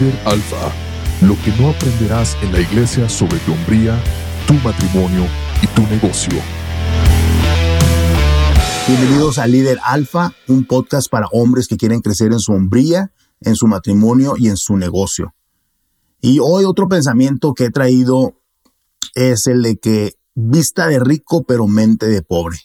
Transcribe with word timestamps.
Líder 0.00 0.18
Alfa, 0.24 0.72
lo 1.20 1.36
que 1.44 1.52
no 1.60 1.70
aprenderás 1.70 2.36
en 2.42 2.52
la 2.52 2.60
iglesia 2.60 3.08
sobre 3.08 3.38
tu 3.40 3.52
hombría, 3.52 4.02
tu 4.46 4.54
matrimonio 4.54 5.24
y 5.62 5.68
tu 5.68 5.82
negocio. 5.82 6.40
Bienvenidos 8.88 9.38
a 9.38 9.46
Líder 9.46 9.78
Alfa, 9.84 10.32
un 10.48 10.64
podcast 10.64 11.08
para 11.08 11.28
hombres 11.28 11.68
que 11.68 11.76
quieren 11.76 12.00
crecer 12.00 12.32
en 12.32 12.40
su 12.40 12.52
hombría, 12.52 13.12
en 13.40 13.54
su 13.54 13.68
matrimonio 13.68 14.34
y 14.36 14.48
en 14.48 14.56
su 14.56 14.76
negocio. 14.76 15.32
Y 16.20 16.40
hoy 16.40 16.64
otro 16.64 16.88
pensamiento 16.88 17.54
que 17.54 17.66
he 17.66 17.70
traído 17.70 18.34
es 19.14 19.46
el 19.46 19.62
de 19.62 19.76
que 19.76 20.14
vista 20.34 20.88
de 20.88 20.98
rico 20.98 21.44
pero 21.44 21.68
mente 21.68 22.06
de 22.06 22.22
pobre. 22.22 22.58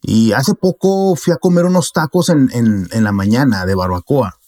Y 0.00 0.32
hace 0.32 0.54
poco 0.54 1.14
fui 1.14 1.34
a 1.34 1.36
comer 1.36 1.66
unos 1.66 1.92
tacos 1.92 2.30
en, 2.30 2.48
en, 2.52 3.04
la 3.04 3.12
mañana 3.12 3.66
de 3.66 3.74
barbacoa. 3.74 4.38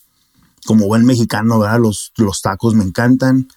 Como 0.65 0.87
buen 0.87 1.05
mexicano, 1.05 1.59
¿verdad? 1.59 1.81
Los, 1.81 2.13
los 2.17 2.41
tacos 2.43 2.75
me 2.75 2.85
encantan 2.85 3.49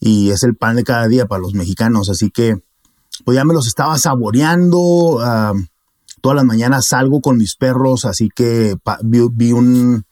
y 0.00 0.30
es 0.30 0.42
el 0.42 0.56
pan 0.56 0.76
de 0.76 0.84
cada 0.84 1.06
día 1.08 1.26
para 1.26 1.40
los 1.40 1.54
mexicanos. 1.54 2.10
Así 2.10 2.30
que, 2.30 2.56
pues 3.24 3.36
ya 3.36 3.44
me 3.44 3.54
los 3.54 3.66
estaba 3.66 3.96
saboreando. 3.98 5.20
todas 6.20 6.36
las 6.36 6.44
mañanas 6.44 6.86
salgo 6.86 7.20
con 7.20 7.36
mis 7.36 7.56
perros, 7.56 8.04
así 8.04 8.28
que 8.34 8.76
vi, 9.02 9.52
un, 9.52 10.04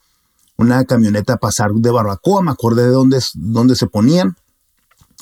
una 0.56 0.84
camioneta 0.84 1.38
pasar 1.38 1.72
de 1.72 1.90
barbacoa, 1.90 2.42
me 2.42 2.50
acordé 2.50 2.84
de 2.84 2.90
dónde, 2.90 3.18
dónde 3.34 3.74
se 3.74 3.86
ponían 3.86 4.36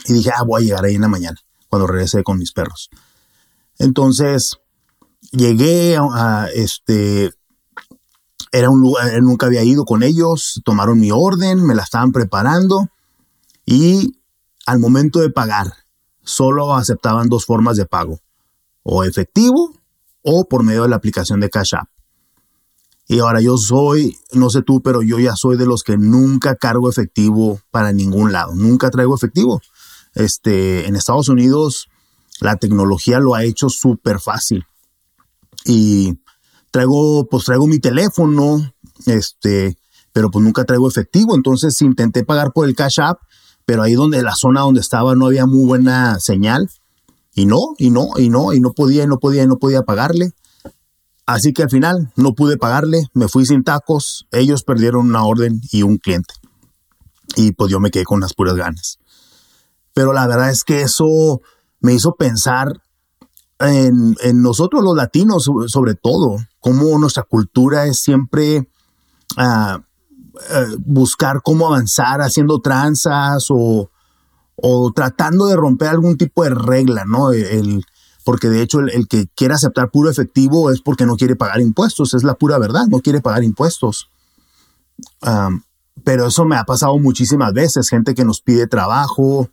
y 0.07 0.13
dije, 0.13 0.31
ah, 0.35 0.43
voy 0.43 0.63
a 0.63 0.65
llegar 0.65 0.85
ahí 0.85 0.97
en 0.97 1.03
la 1.03 1.09
mañana, 1.09 1.39
cuando 1.69 1.87
regrese 1.87 2.23
con 2.23 2.39
mis 2.39 2.53
perros. 2.53 2.91
Entonces, 3.79 4.59
llegué 5.31 5.97
a, 5.97 6.49
este, 6.55 7.33
era 8.53 8.71
un 8.71 8.81
lugar, 8.81 9.11
nunca 9.23 9.47
había 9.47 9.63
ido 9.63 9.85
con 9.85 10.03
ellos, 10.03 10.61
tomaron 10.65 10.99
mi 10.99 11.11
orden, 11.11 11.65
me 11.65 11.75
la 11.75 11.83
estaban 11.83 12.13
preparando 12.13 12.89
y 13.67 14.19
al 14.67 14.79
momento 14.79 15.21
de 15.21 15.31
pagar, 15.31 15.73
solo 16.23 16.75
aceptaban 16.75 17.29
dos 17.29 17.45
formas 17.45 17.77
de 17.77 17.87
pago, 17.87 18.21
o 18.83 19.05
efectivo 19.05 19.75
o 20.23 20.47
por 20.47 20.63
medio 20.63 20.83
de 20.83 20.89
la 20.89 20.97
aplicación 20.97 21.41
de 21.41 21.51
Cash 21.51 21.75
App. 21.75 21.89
Y 23.07 23.21
ahora 23.21 23.41
yo 23.41 23.57
soy, 23.57 24.19
no 24.33 24.51
sé 24.51 24.63
tú, 24.63 24.83
pero 24.83 25.01
yo 25.01 25.19
ya 25.19 25.35
soy 25.35 25.57
de 25.57 25.65
los 25.65 25.83
que 25.83 25.97
nunca 25.97 26.57
cargo 26.57 26.91
efectivo 26.91 27.61
para 27.71 27.93
ningún 27.93 28.33
lado, 28.33 28.55
nunca 28.55 28.91
traigo 28.91 29.15
efectivo. 29.15 29.61
Este, 30.15 30.87
en 30.87 30.97
Estados 30.97 31.29
Unidos 31.29 31.89
la 32.41 32.57
tecnología 32.57 33.19
lo 33.21 33.35
ha 33.35 33.45
hecho 33.45 33.69
súper 33.69 34.21
fácil 34.21 34.65
y 35.65 36.19
traigo, 36.71 37.27
pues 37.29 37.45
traigo 37.45 37.67
mi 37.67 37.79
teléfono, 37.79 38.73
este, 39.07 39.77
pero 40.13 40.31
pues 40.31 40.45
nunca 40.45 40.65
traigo 40.65 40.89
efectivo. 40.89 41.35
Entonces 41.35 41.81
intenté 41.83 42.25
pagar 42.25 42.53
por 42.53 42.69
el 42.69 42.75
Cash 42.75 43.01
App, 43.01 43.21
pero 43.65 43.83
ahí 43.83 43.95
donde 43.95 44.23
la 44.23 44.35
zona 44.35 44.63
donde 44.63 44.81
estaba 44.81 45.15
no 45.15 45.27
había 45.27 45.47
muy 45.47 45.67
buena 45.67 46.19
señal. 46.21 46.71
Y 47.35 47.47
no, 47.47 47.75
y 47.79 47.91
no, 47.91 48.09
y 48.17 48.31
no, 48.31 48.53
y 48.53 48.61
no 48.61 48.73
podía, 48.73 49.05
y 49.05 49.07
no 49.07 49.19
podía, 49.19 49.45
y 49.45 49.47
no 49.47 49.59
podía 49.59 49.83
pagarle. 49.83 50.33
Así 51.29 51.53
que 51.53 51.63
al 51.63 51.71
final 51.71 52.11
no 52.17 52.33
pude 52.33 52.57
pagarle, 52.57 53.07
me 53.13 53.29
fui 53.29 53.45
sin 53.45 53.63
tacos, 53.63 54.27
ellos 54.33 54.63
perdieron 54.63 55.11
una 55.11 55.25
orden 55.25 55.61
y 55.71 55.83
un 55.83 55.99
cliente. 55.99 56.33
Y 57.37 57.53
pues 57.53 57.71
yo 57.71 57.81
me 57.81 57.91
quedé 57.91 58.05
con 58.05 58.21
las 58.21 58.33
puras 58.33 58.57
ganas. 58.57 58.99
Pero 59.93 60.15
la 60.15 60.27
verdad 60.27 60.49
es 60.49 60.65
que 60.65 60.81
eso 60.81 61.43
me 61.81 61.93
hizo 61.93 62.15
pensar 62.15 62.81
en, 63.61 64.43
nosotros 64.43 64.83
los 64.83 64.97
latinos, 64.97 65.51
sobre 65.67 65.95
todo, 65.95 66.37
cómo 66.61 66.99
nuestra 66.99 67.25
cultura 67.25 67.87
es 67.87 68.01
siempre 68.01 68.69
ah, 69.37 69.81
ah, 70.51 70.67
buscar 70.79 71.43
cómo 71.43 71.67
avanzar 71.67 72.21
haciendo 72.21 72.61
tranzas 72.61 73.47
o, 73.51 73.91
tratando 74.95 75.47
de 75.47 75.57
romper 75.57 75.89
algún 75.89 76.17
tipo 76.17 76.45
de 76.45 76.51
regla, 76.51 77.05
¿no? 77.05 77.33
El, 77.33 77.85
porque 78.25 78.49
de 78.49 78.63
hecho 78.63 78.81
el, 78.81 79.09
que 79.09 79.29
quiere 79.35 79.55
aceptar 79.55 79.91
puro 79.91 80.11
efectivo 80.11 80.71
es 80.71 80.81
porque 80.81 81.07
no 81.07 81.17
quiere 81.17 81.37
pagar 81.37 81.61
impuestos, 81.61 82.15
es 82.15 82.25
la 82.25 82.35
pura 82.35 82.59
verdad, 82.59 82.87
no 82.87 83.01
quiere 83.01 83.21
pagar 83.21 83.43
impuestos. 83.43 84.09
Ah, 85.23 85.51
pero 86.05 86.27
eso 86.27 86.45
me 86.45 86.57
ha 86.57 86.65
pasado 86.65 86.97
muchísimas 86.99 87.53
veces, 87.53 87.89
gente 87.89 88.15
que 88.15 88.25
nos 88.25 88.41
pide 88.41 88.67
trabajo, 88.67 89.49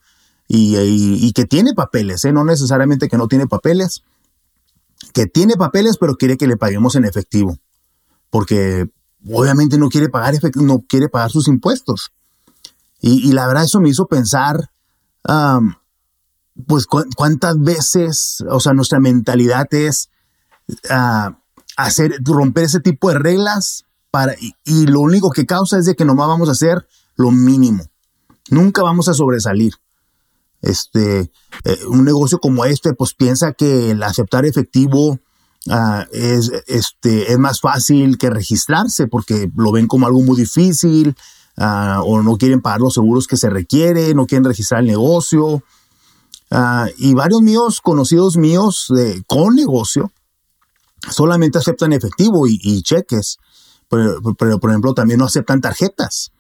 y, 0.47 1.33
que 1.33 1.45
tiene 1.45 1.73
papeles, 1.73 2.23
¿eh? 2.25 2.31
no 2.31 2.44
necesariamente 2.44 3.07
que 3.07 3.17
no 3.17 3.28
tiene 3.28 3.47
papeles, 3.47 4.03
que 5.13 5.25
tiene 5.25 5.56
papeles 5.56 5.97
pero 6.00 6.16
quiere 6.16 6.38
que 6.38 6.47
le 6.47 6.57
paguemos 6.57 6.95
en 6.95 7.06
efectivo, 7.06 7.57
porque 8.29 8.85
obviamente 9.28 9.78
no 9.78 9.89
quiere 9.89 10.09
pagar, 10.09 10.35
no 10.56 10.83
quiere 10.88 11.09
pagar 11.09 11.31
sus 11.31 11.47
impuestos. 11.47 12.11
Y, 13.01 13.33
la 13.33 13.45
verdad 13.45 13.66
eso 13.66 13.79
me 13.79 13.89
hizo 13.89 14.07
pensar, 14.07 14.72
pues 16.67 16.88
cuántas 16.88 17.59
veces, 17.59 18.44
o 18.50 18.59
sea, 18.59 18.73
nuestra 18.73 19.00
mentalidad 19.00 19.72
es 19.72 20.09
ah, 20.89 21.38
romper 22.23 22.63
ese 22.63 22.79
tipo 22.79 23.09
de 23.09 23.19
reglas 23.19 23.85
y, 24.39 24.56
y, 24.63 24.85
lo 24.88 25.01
único 25.01 25.29
que 25.29 25.45
causa 25.45 25.77
es 25.77 25.85
de 25.85 25.95
que 25.95 26.06
nomás 26.06 26.27
vamos 26.27 26.50
a 26.50 26.53
hacer 26.53 26.88
lo 27.16 27.31
mínimo. 27.31 27.83
Nunca 28.50 28.81
vamos 28.81 29.07
a 29.07 29.13
sobresalir. 29.13 29.73
Este, 30.61 31.31
eh, 31.63 31.77
un 31.88 32.05
negocio 32.05 32.39
como 32.39 32.66
este, 32.66 32.93
pues 32.93 33.13
piensa 33.13 33.53
que 33.53 33.91
el 33.91 34.01
aceptar 34.01 34.45
efectivo 34.45 35.19
ah, 35.69 36.07
es, 36.11 36.51
este, 36.67 37.31
es 37.31 37.38
más 37.38 37.61
fácil 37.61 38.17
que 38.17 38.29
registrarse 38.29 39.07
porque 39.07 39.49
lo 39.55 39.71
ven 39.71 39.88
como 39.88 40.07
algo 40.07 40.21
muy 40.21 40.38
difícil 40.38 41.15
ah, 41.57 42.01
o 42.03 42.21
no 42.23 42.38
quieren 42.38 42.61
pagar 42.61 42.81
los 42.81 42.95
seguros 42.95 43.27
que 43.27 43.38
se 43.38 43.49
requiere, 43.49 44.13
no 44.13 44.25
quieren 44.25 44.45
registrar 44.45 44.81
el 44.81 44.88
negocio. 44.88 45.63
Ah, 46.49 46.88
y 46.97 47.13
varios 47.13 47.41
míos, 47.41 47.81
conocidos 47.81 48.38
míos 48.38 48.91
con 49.27 49.55
negocio, 49.55 50.11
solamente 51.11 51.57
aceptan 51.57 51.94
efectivo 51.94 52.47
y, 52.47 52.81
cheques, 52.81 53.38
pero, 53.89 54.19
pero, 54.38 54.59
por 54.59 54.69
ejemplo 54.71 54.94
también 54.94 55.19
no 55.19 55.25
aceptan 55.25 55.61
tarjetas. 55.61 56.31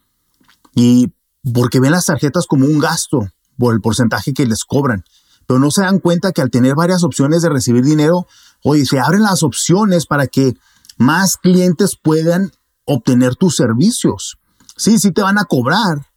Y 0.73 1.13
porque 1.53 1.79
ven 1.79 1.91
las 1.91 2.07
tarjetas 2.07 2.47
como 2.47 2.65
un 2.65 2.79
gasto 2.79 3.29
por 3.57 3.73
el 3.73 3.81
porcentaje 3.81 4.33
que 4.33 4.45
les 4.45 4.63
cobran. 4.65 5.03
Pero 5.47 5.59
no 5.59 5.71
se 5.71 5.81
dan 5.81 5.99
cuenta 5.99 6.31
que 6.31 6.41
al 6.41 6.49
tener 6.49 6.75
varias 6.75 7.03
opciones 7.03 7.41
de 7.41 7.49
recibir 7.49 7.83
dinero, 7.83 8.27
oye, 8.63 8.85
se 8.85 8.99
abren 8.99 9.21
las 9.21 9.43
opciones 9.43 10.05
para 10.05 10.27
que 10.27 10.53
más 10.97 11.37
clientes 11.37 11.97
puedan 12.01 12.51
obtener 12.85 13.35
tus 13.35 13.55
servicios. 13.55 14.37
Sí, 14.77 14.99
sí 14.99 15.11
te 15.11 15.21
van 15.21 15.37
a 15.37 15.45
cobrar 15.45 16.07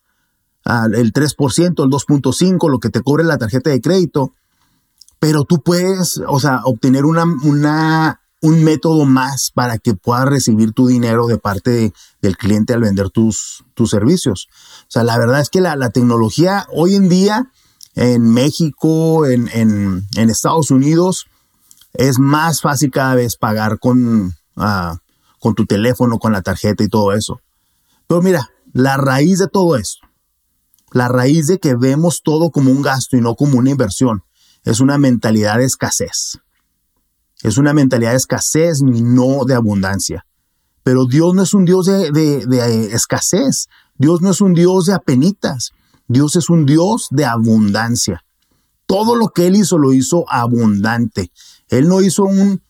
el 0.95 1.13
3%, 1.13 1.85
el 1.85 1.91
2.5%, 1.91 2.71
lo 2.71 2.79
que 2.79 2.91
te 2.91 3.03
cobre 3.03 3.25
la 3.25 3.39
tarjeta 3.39 3.71
de 3.71 3.81
crédito, 3.81 4.33
pero 5.19 5.45
tú 5.45 5.63
puedes, 5.63 6.21
o 6.29 6.39
sea, 6.39 6.61
obtener 6.65 7.05
una, 7.05 7.25
una 7.25 8.21
un 8.41 8.63
método 8.63 9.05
más 9.05 9.51
para 9.53 9.79
que 9.79 9.95
puedas 9.95 10.27
recibir 10.27 10.73
tu 10.73 10.87
dinero 10.87 11.27
de 11.27 11.39
parte 11.39 11.93
del 12.23 12.37
cliente 12.37 12.73
al 12.73 12.81
vender 12.81 13.11
tus, 13.11 13.65
tus 13.75 13.91
servicios. 13.91 14.49
O 14.83 14.91
sea, 14.91 15.05
la 15.05 15.19
verdad 15.19 15.41
es 15.41 15.51
que 15.51 15.61
la, 15.61 15.91
tecnología 15.91 16.67
hoy 16.73 16.95
en 16.95 17.09
día 17.09 17.51
en 17.95 18.33
México, 18.33 19.27
en, 19.27 20.07
Estados 20.15 20.71
Unidos, 20.71 21.27
es 21.95 22.21
más 22.21 22.61
fácil 22.61 22.93
cada 22.93 23.17
vez 23.17 23.37
pagar 23.37 23.81
con, 23.81 24.35
ah, 24.57 24.99
con 25.41 25.55
tu 25.55 25.67
teléfono, 25.67 26.19
con 26.19 26.33
la 26.33 26.43
tarjeta 26.43 26.85
y 26.85 26.89
todo 26.89 27.13
eso. 27.13 27.41
Pero 28.07 28.23
mira, 28.23 28.51
la 28.73 28.97
raíz 28.97 29.39
de 29.39 29.49
todo 29.49 29.77
eso, 29.77 29.99
la 30.93 31.09
raíz 31.09 31.49
de 31.49 31.59
que 31.59 31.75
vemos 31.75 32.23
todo 32.23 32.51
como 32.51 32.71
un 32.71 32.83
gasto 32.83 33.17
y 33.17 33.21
no 33.21 33.35
como 33.35 33.59
una 33.59 33.71
inversión, 33.71 34.23
es 34.65 34.81
una 34.81 34.97
mentalidad 34.97 35.59
de 35.59 35.65
escasez. 35.65 36.39
Es 37.43 37.59
una 37.59 37.73
mentalidad 37.73 38.11
de 38.11 38.17
escasez 38.17 38.81
y 38.81 39.03
no 39.03 39.45
de 39.45 39.55
abundancia. 39.55 40.27
Pero 40.83 41.05
Dios 41.07 41.35
no 41.35 41.43
es 41.43 41.55
un 41.55 41.65
Dios 41.65 41.87
de, 41.87 42.11
de, 42.11 42.95
escasez. 42.95 43.69
Dios 43.97 44.23
no 44.23 44.31
es 44.31 44.41
un 44.41 44.55
Dios 44.55 44.87
de 44.87 44.95
apenitas. 44.95 45.73
Dios 46.09 46.37
es 46.37 46.49
un 46.49 46.67
Dios 46.67 47.09
de 47.11 47.27
abundancia. 47.27 48.25
Todo 48.87 49.15
lo 49.15 49.29
que 49.29 49.47
Él 49.47 49.57
hizo 49.57 49.79
lo 49.79 49.93
hizo 49.93 50.25
abundante. 50.31 51.31
Él 51.69 51.89
no 51.89 52.01
hizo 52.01 52.25
un, 52.25 52.63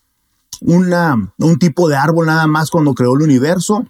un 0.61 1.59
tipo 1.59 1.89
de 1.89 1.97
árbol 1.97 2.27
nada 2.27 2.47
más 2.47 2.71
cuando 2.71 2.93
creó 2.95 3.15
el 3.15 3.23
universo, 3.23 3.85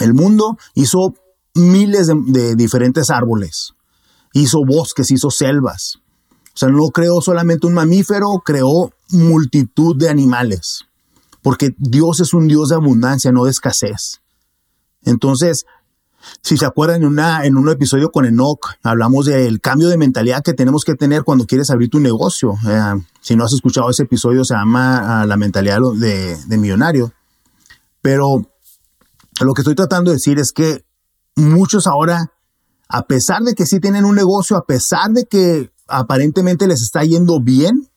el 0.00 0.12
mundo. 0.12 0.58
Hizo 0.74 1.14
miles 1.54 2.08
de, 2.08 2.16
de 2.26 2.56
diferentes 2.56 3.10
árboles. 3.10 3.74
Hizo 4.34 4.64
bosques, 4.64 5.10
hizo 5.10 5.30
selvas. 5.30 6.00
O 6.54 6.58
sea, 6.58 6.68
no 6.68 6.88
creó 6.88 7.22
solamente 7.22 7.66
un 7.66 7.74
mamífero, 7.74 8.42
creó 8.44 8.92
multitud 9.12 9.96
de 9.96 10.08
animales, 10.08 10.86
porque 11.42 11.74
Dios 11.78 12.20
es 12.20 12.34
un 12.34 12.48
Dios 12.48 12.70
de 12.70 12.76
abundancia, 12.76 13.32
no 13.32 13.44
de 13.44 13.50
escasez. 13.50 14.20
Entonces, 15.04 15.66
si 16.40 16.56
se 16.56 16.66
acuerdan 16.66 17.02
en, 17.02 17.08
una, 17.08 17.44
en 17.44 17.56
un 17.56 17.68
episodio 17.68 18.10
con 18.10 18.26
Enoch, 18.26 18.74
hablamos 18.82 19.26
del 19.26 19.60
cambio 19.60 19.88
de 19.88 19.96
mentalidad 19.96 20.42
que 20.42 20.54
tenemos 20.54 20.84
que 20.84 20.94
tener 20.94 21.24
cuando 21.24 21.46
quieres 21.46 21.70
abrir 21.70 21.90
tu 21.90 21.98
negocio. 21.98 22.54
Eh, 22.66 23.02
si 23.20 23.34
no 23.34 23.44
has 23.44 23.52
escuchado 23.52 23.90
ese 23.90 24.04
episodio, 24.04 24.44
se 24.44 24.54
llama 24.54 25.22
ah, 25.22 25.26
La 25.26 25.36
mentalidad 25.36 25.80
de, 25.96 26.36
de 26.46 26.58
millonario. 26.58 27.12
Pero 28.00 28.48
lo 29.40 29.54
que 29.54 29.62
estoy 29.62 29.74
tratando 29.74 30.10
de 30.10 30.16
decir 30.16 30.38
es 30.38 30.52
que 30.52 30.84
muchos 31.34 31.88
ahora 31.88 32.30
a 32.92 33.06
pesar 33.06 33.42
de 33.42 33.54
que 33.54 33.64
sí 33.64 33.80
tienen 33.80 34.04
un 34.04 34.14
negocio, 34.14 34.54
a 34.56 34.66
pesar 34.66 35.10
de 35.12 35.24
que 35.24 35.72
aparentemente 35.88 36.66
les 36.66 36.82
está 36.82 37.02
yendo 37.02 37.40
bien, 37.40 37.88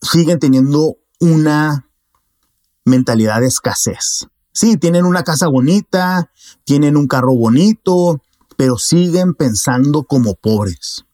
siguen 0.00 0.38
teniendo 0.38 0.96
una 1.20 1.88
mentalidad 2.84 3.40
de 3.40 3.46
escasez. 3.46 4.26
Sí, 4.52 4.76
tienen 4.76 5.04
una 5.04 5.24
casa 5.24 5.48
bonita, 5.48 6.30
tienen 6.64 6.96
un 6.96 7.08
carro 7.08 7.34
bonito, 7.34 8.22
pero 8.56 8.78
siguen 8.78 9.34
pensando 9.34 10.04
como 10.04 10.34
pobres. 10.34 11.04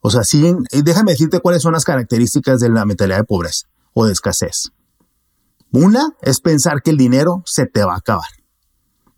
O 0.00 0.10
sea, 0.10 0.24
siguen, 0.24 0.64
déjame 0.72 1.12
decirte 1.12 1.40
cuáles 1.40 1.62
son 1.62 1.72
las 1.72 1.84
características 1.84 2.58
de 2.58 2.68
la 2.68 2.84
mentalidad 2.84 3.18
de 3.18 3.24
pobreza 3.24 3.68
o 3.94 4.06
de 4.06 4.12
escasez. 4.12 4.72
Una 5.70 6.14
es 6.20 6.40
pensar 6.40 6.82
que 6.82 6.90
el 6.90 6.96
dinero 6.96 7.42
se 7.46 7.66
te 7.66 7.84
va 7.84 7.94
a 7.94 7.98
acabar, 7.98 8.28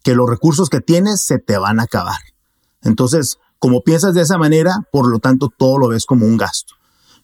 que 0.03 0.15
los 0.15 0.29
recursos 0.29 0.69
que 0.69 0.81
tienes 0.81 1.25
se 1.25 1.39
te 1.39 1.57
van 1.57 1.81
a 1.81 1.85
acabar. 1.85 2.21
Entonces, 2.83 3.39
como 3.59 3.81
piensas 3.81 4.15
de 4.15 4.21
esa 4.21 4.37
manera, 4.37 4.87
por 4.93 5.09
lo 5.09 5.19
tanto, 5.19 5.49
todo 5.49 5.79
lo 5.79 5.89
ves 5.89 6.05
como 6.05 6.27
un 6.27 6.37
gasto. 6.37 6.75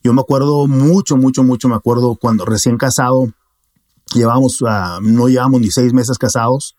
Yo 0.02 0.12
me 0.12 0.20
acuerdo 0.20 0.66
mucho, 0.66 1.16
mucho, 1.16 1.42
mucho, 1.42 1.68
me 1.68 1.76
acuerdo 1.76 2.16
cuando 2.16 2.44
recién 2.44 2.78
casado, 2.78 3.32
llevamos, 4.14 4.62
uh, 4.62 5.00
no 5.02 5.28
llevamos 5.28 5.60
ni 5.60 5.70
seis 5.70 5.92
meses 5.92 6.18
casados, 6.18 6.76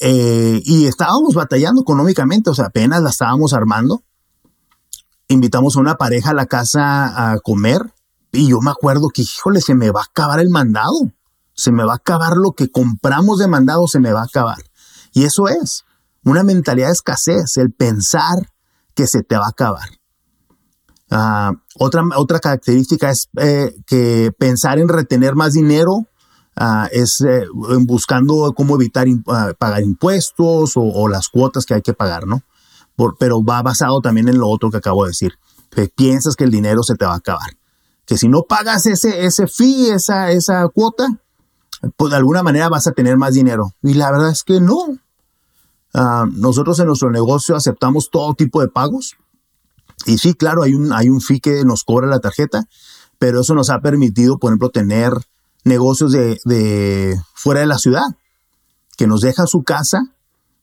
eh, 0.00 0.60
y 0.64 0.86
estábamos 0.86 1.34
batallando 1.34 1.82
económicamente, 1.82 2.50
o 2.50 2.54
sea, 2.54 2.66
apenas 2.66 3.02
la 3.02 3.10
estábamos 3.10 3.54
armando. 3.54 4.02
Invitamos 5.28 5.76
a 5.76 5.80
una 5.80 5.94
pareja 5.94 6.30
a 6.30 6.34
la 6.34 6.46
casa 6.46 7.32
a 7.32 7.38
comer 7.38 7.80
y 8.30 8.48
yo 8.50 8.60
me 8.60 8.70
acuerdo 8.70 9.08
que, 9.08 9.22
híjole, 9.22 9.60
se 9.60 9.74
me 9.74 9.90
va 9.90 10.00
a 10.00 10.04
acabar 10.04 10.40
el 10.40 10.50
mandado, 10.50 11.12
se 11.54 11.72
me 11.72 11.84
va 11.84 11.92
a 11.92 11.96
acabar 11.96 12.36
lo 12.36 12.52
que 12.52 12.70
compramos 12.70 13.38
de 13.38 13.46
mandado, 13.46 13.88
se 13.88 14.00
me 14.00 14.12
va 14.12 14.20
a 14.20 14.24
acabar. 14.24 14.58
Y 15.12 15.24
eso 15.24 15.48
es 15.48 15.84
una 16.24 16.42
mentalidad 16.42 16.88
de 16.88 16.92
escasez, 16.92 17.56
el 17.56 17.72
pensar 17.72 18.52
que 18.94 19.06
se 19.06 19.22
te 19.22 19.36
va 19.36 19.46
a 19.46 19.50
acabar. 19.50 19.88
Ah, 21.10 21.52
otra, 21.78 22.02
otra 22.16 22.40
característica 22.40 23.10
es 23.10 23.28
eh, 23.38 23.76
que 23.86 24.32
pensar 24.38 24.78
en 24.78 24.88
retener 24.88 25.34
más 25.34 25.52
dinero 25.52 26.06
ah, 26.56 26.88
es 26.92 27.20
eh, 27.20 27.46
buscando 27.82 28.52
cómo 28.56 28.76
evitar 28.76 29.06
ah, 29.28 29.52
pagar 29.58 29.82
impuestos 29.82 30.72
o, 30.76 31.08
las 31.08 31.28
cuotas 31.28 31.66
que 31.66 31.74
hay 31.74 31.82
que 31.82 31.94
pagar, 31.94 32.26
¿no? 32.26 32.42
pero 33.18 33.44
va 33.44 33.60
basado 33.60 34.00
también 34.00 34.28
en 34.28 34.38
lo 34.38 34.48
otro 34.48 34.70
que 34.70 34.76
acabo 34.76 35.04
de 35.04 35.10
decir, 35.10 35.32
que 35.70 35.88
piensas 35.88 36.36
que 36.36 36.44
el 36.44 36.52
dinero 36.52 36.84
se 36.84 36.94
te 36.94 37.04
va 37.04 37.14
a 37.14 37.16
acabar, 37.16 37.56
que 38.06 38.16
si 38.16 38.28
no 38.28 38.42
pagas 38.42 38.86
ese, 38.86 39.24
ese 39.26 39.48
fee, 39.48 39.90
esa, 39.90 40.30
esa 40.30 40.68
cuota, 40.68 41.08
pues 41.96 42.12
de 42.12 42.16
alguna 42.16 42.44
manera 42.44 42.68
vas 42.68 42.86
a 42.86 42.92
tener 42.92 43.16
más 43.16 43.34
dinero. 43.34 43.72
Y 43.82 43.94
la 43.94 44.12
verdad 44.12 44.30
es 44.30 44.44
que 44.44 44.60
no. 44.60 44.96
nosotros 46.36 46.78
en 46.78 46.86
nuestro 46.86 47.10
negocio 47.10 47.56
aceptamos 47.56 48.10
todo 48.10 48.34
tipo 48.34 48.60
de 48.60 48.68
pagos 48.68 49.16
y 50.06 50.18
sí, 50.18 50.34
claro, 50.34 50.62
hay 50.62 50.74
un, 50.74 50.92
hay 50.92 51.08
un 51.08 51.20
fee 51.20 51.40
que 51.40 51.64
nos 51.64 51.84
cobra 51.84 52.06
la 52.06 52.20
tarjeta, 52.20 52.64
pero 53.18 53.40
eso 53.40 53.54
nos 53.54 53.70
ha 53.70 53.80
permitido, 53.80 54.38
por 54.38 54.50
ejemplo, 54.50 54.70
tener 54.70 55.12
negocios 55.64 56.12
de, 56.12 56.38
de 56.44 57.18
fuera 57.34 57.60
de 57.60 57.66
la 57.66 57.78
ciudad, 57.78 58.04
que 58.96 59.06
nos 59.06 59.20
dejan 59.20 59.46
su 59.46 59.62
casa, 59.64 60.12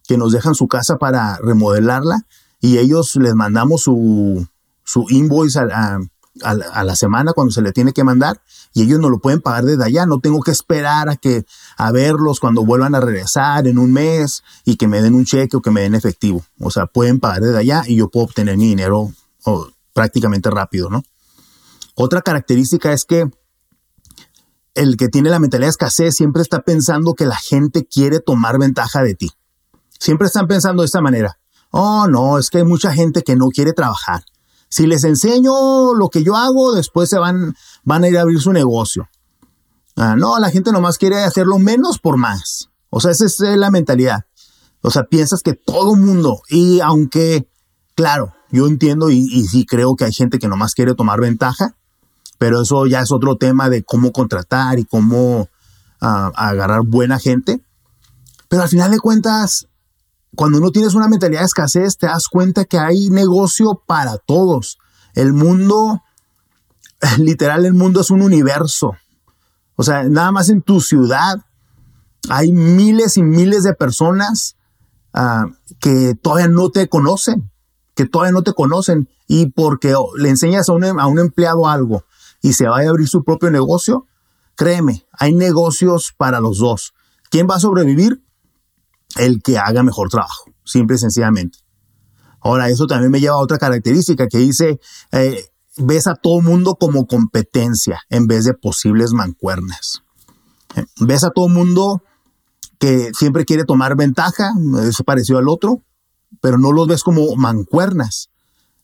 que 0.07 0.17
nos 0.17 0.31
dejan 0.31 0.55
su 0.55 0.67
casa 0.67 0.97
para 0.97 1.37
remodelarla 1.37 2.25
y 2.59 2.77
ellos 2.77 3.15
les 3.15 3.33
mandamos 3.33 3.81
su, 3.81 4.47
su 4.83 5.05
invoice 5.09 5.59
a, 5.59 5.99
a, 6.43 6.83
la 6.83 6.95
semana 6.95 7.33
cuando 7.33 7.51
se 7.51 7.61
le 7.61 7.71
tiene 7.71 7.93
que 7.93 8.03
mandar 8.03 8.41
y 8.73 8.83
ellos 8.83 8.99
no 8.99 9.09
lo 9.09 9.19
pueden 9.19 9.41
pagar 9.41 9.65
desde 9.65 9.83
allá. 9.83 10.05
No 10.05 10.19
tengo 10.19 10.41
que 10.41 10.51
esperar 10.51 11.09
a 11.09 11.15
que 11.15 11.45
a 11.77 11.91
verlos 11.91 12.39
cuando 12.39 12.63
vuelvan 12.63 12.95
a 12.95 12.99
regresar 12.99 13.67
en 13.67 13.77
un 13.77 13.91
mes 13.91 14.43
y 14.63 14.77
que 14.77 14.87
me 14.87 15.01
den 15.01 15.15
un 15.15 15.25
cheque 15.25 15.57
o 15.57 15.61
que 15.61 15.71
me 15.71 15.81
den 15.81 15.95
efectivo. 15.95 16.43
O 16.59 16.71
sea, 16.71 16.85
pueden 16.85 17.19
pagar 17.19 17.41
desde 17.41 17.57
allá 17.57 17.83
y 17.85 17.97
yo 17.97 18.09
puedo 18.09 18.25
obtener 18.25 18.57
mi 18.57 18.67
dinero 18.67 19.11
o 19.45 19.67
prácticamente 19.93 20.49
rápido, 20.49 20.89
¿no? 20.89 21.03
Otra 21.95 22.21
característica 22.21 22.93
es 22.93 23.05
que 23.05 23.29
el 24.73 24.97
que 24.97 25.09
tiene 25.09 25.29
la 25.29 25.39
mentalidad 25.39 25.67
de 25.67 25.71
escasez 25.71 26.15
siempre 26.15 26.41
está 26.41 26.61
pensando 26.61 27.13
que 27.13 27.25
la 27.25 27.35
gente 27.35 27.85
quiere 27.85 28.19
tomar 28.19 28.57
ventaja 28.57 29.03
de 29.03 29.15
ti. 29.15 29.31
Siempre 29.99 30.27
están 30.27 30.47
pensando 30.47 30.81
de 30.81 30.85
esta 30.85 31.01
manera. 31.01 31.37
Oh, 31.71 32.07
no, 32.07 32.37
es 32.37 32.49
que 32.49 32.59
hay 32.59 32.63
mucha 32.63 32.93
gente 32.93 33.23
que 33.23 33.35
no 33.35 33.49
quiere 33.49 33.73
trabajar. 33.73 34.23
Si 34.69 34.87
les 34.87 35.03
enseño 35.03 35.93
lo 35.93 36.09
que 36.09 36.23
yo 36.23 36.35
hago, 36.35 36.73
después 36.73 37.09
se 37.09 37.19
van, 37.19 37.55
van 37.83 38.03
a 38.03 38.07
ir 38.07 38.17
a 38.17 38.21
abrir 38.21 38.39
su 38.39 38.53
negocio. 38.53 39.09
Ah, 39.97 40.15
no, 40.17 40.39
la 40.39 40.49
gente 40.49 40.71
nomás 40.71 40.97
quiere 40.97 41.23
hacerlo 41.23 41.59
menos 41.59 41.99
por 41.99 42.17
más. 42.17 42.69
O 42.89 43.01
sea, 43.01 43.11
esa 43.11 43.25
es 43.25 43.39
la 43.39 43.69
mentalidad. 43.69 44.25
O 44.81 44.89
sea, 44.89 45.03
piensas 45.03 45.43
que 45.43 45.53
todo 45.53 45.95
mundo, 45.95 46.41
y 46.49 46.79
aunque, 46.79 47.50
claro, 48.01 48.33
yo 48.49 48.65
entiendo 48.65 49.11
y, 49.11 49.45
sí 49.45 49.63
creo 49.63 49.95
que 49.95 50.05
hay 50.05 50.11
gente 50.11 50.39
que 50.39 50.47
nomás 50.47 50.73
quiere 50.73 50.95
tomar 50.95 51.21
ventaja, 51.21 51.75
pero 52.39 52.63
eso 52.63 52.87
ya 52.87 53.01
es 53.01 53.11
otro 53.11 53.35
tema 53.35 53.69
de 53.69 53.83
cómo 53.83 54.11
contratar 54.11 54.79
y 54.79 54.85
cómo 54.85 55.49
ah, 56.01 56.31
agarrar 56.33 56.81
buena 56.81 57.19
gente. 57.19 57.63
Pero 58.49 58.63
al 58.63 58.69
final 58.69 58.89
de 58.89 58.97
cuentas, 58.97 59.67
cuando 60.35 60.59
no 60.59 60.71
tienes 60.71 60.95
una 60.95 61.07
mentalidad 61.07 61.41
de 61.41 61.45
escasez, 61.45 61.95
te 61.99 62.07
das 62.07 62.27
cuenta 62.27 62.65
que 62.65 62.79
hay 62.79 63.11
negocio 63.11 63.83
para 63.85 64.17
todos. 64.17 64.79
El 65.13 65.33
mundo, 65.33 66.01
literal, 67.19 67.67
el 67.67 67.75
mundo 67.75 68.01
es 68.01 68.09
un 68.09 68.23
universo. 68.23 68.95
O 69.75 69.83
sea, 69.83 70.05
nada 70.05 70.31
más 70.31 70.49
en 70.49 70.63
tu 70.63 70.81
ciudad 70.81 71.45
hay 72.29 72.51
miles 72.51 73.17
y 73.17 73.21
miles 73.21 73.61
de 73.61 73.75
personas 73.75 74.55
ah, 75.13 75.45
que 75.79 76.15
todavía 76.15 76.47
no 76.47 76.71
te 76.71 76.89
conocen 76.89 77.50
que 77.95 78.05
todavía 78.05 78.31
no 78.31 78.43
te 78.43 78.53
conocen 78.53 79.09
y 79.27 79.47
porque 79.47 79.93
le 80.17 80.29
enseñas 80.29 80.69
a 80.69 80.73
un, 80.73 80.83
a 80.83 81.07
un 81.07 81.19
empleado 81.19 81.67
algo 81.67 82.03
y 82.41 82.53
se 82.53 82.67
va 82.67 82.79
a 82.79 82.89
abrir 82.89 83.07
su 83.07 83.23
propio 83.23 83.51
negocio, 83.51 84.07
créeme, 84.55 85.05
hay 85.11 85.33
negocios 85.33 86.13
para 86.17 86.39
los 86.39 86.57
dos. 86.59 86.93
¿Quién 87.29 87.47
va 87.49 87.55
a 87.55 87.59
sobrevivir? 87.59 88.23
El 89.17 89.41
que 89.41 89.57
haga 89.57 89.83
mejor 89.83 90.09
trabajo, 90.09 90.45
simple 90.63 90.95
y 90.95 90.99
sencillamente. 90.99 91.59
Ahora, 92.41 92.69
eso 92.69 92.87
también 92.87 93.11
me 93.11 93.19
lleva 93.19 93.35
a 93.35 93.39
otra 93.39 93.57
característica 93.57 94.27
que 94.27 94.39
dice, 94.39 94.79
eh, 95.11 95.45
ves 95.77 96.07
a 96.07 96.15
todo 96.15 96.41
mundo 96.41 96.75
como 96.75 97.05
competencia 97.05 98.01
en 98.09 98.27
vez 98.27 98.45
de 98.45 98.53
posibles 98.53 99.13
mancuernas. 99.13 100.03
Eh, 100.75 100.85
ves 100.99 101.23
a 101.23 101.29
todo 101.29 101.47
mundo 101.49 102.03
que 102.79 103.11
siempre 103.13 103.45
quiere 103.45 103.63
tomar 103.63 103.95
ventaja, 103.95 104.51
eso 104.83 105.03
pareció 105.03 105.37
al 105.37 105.47
otro, 105.47 105.83
pero 106.39 106.57
no 106.57 106.71
los 106.71 106.87
ves 106.87 107.03
como 107.03 107.35
mancuernas. 107.35 108.29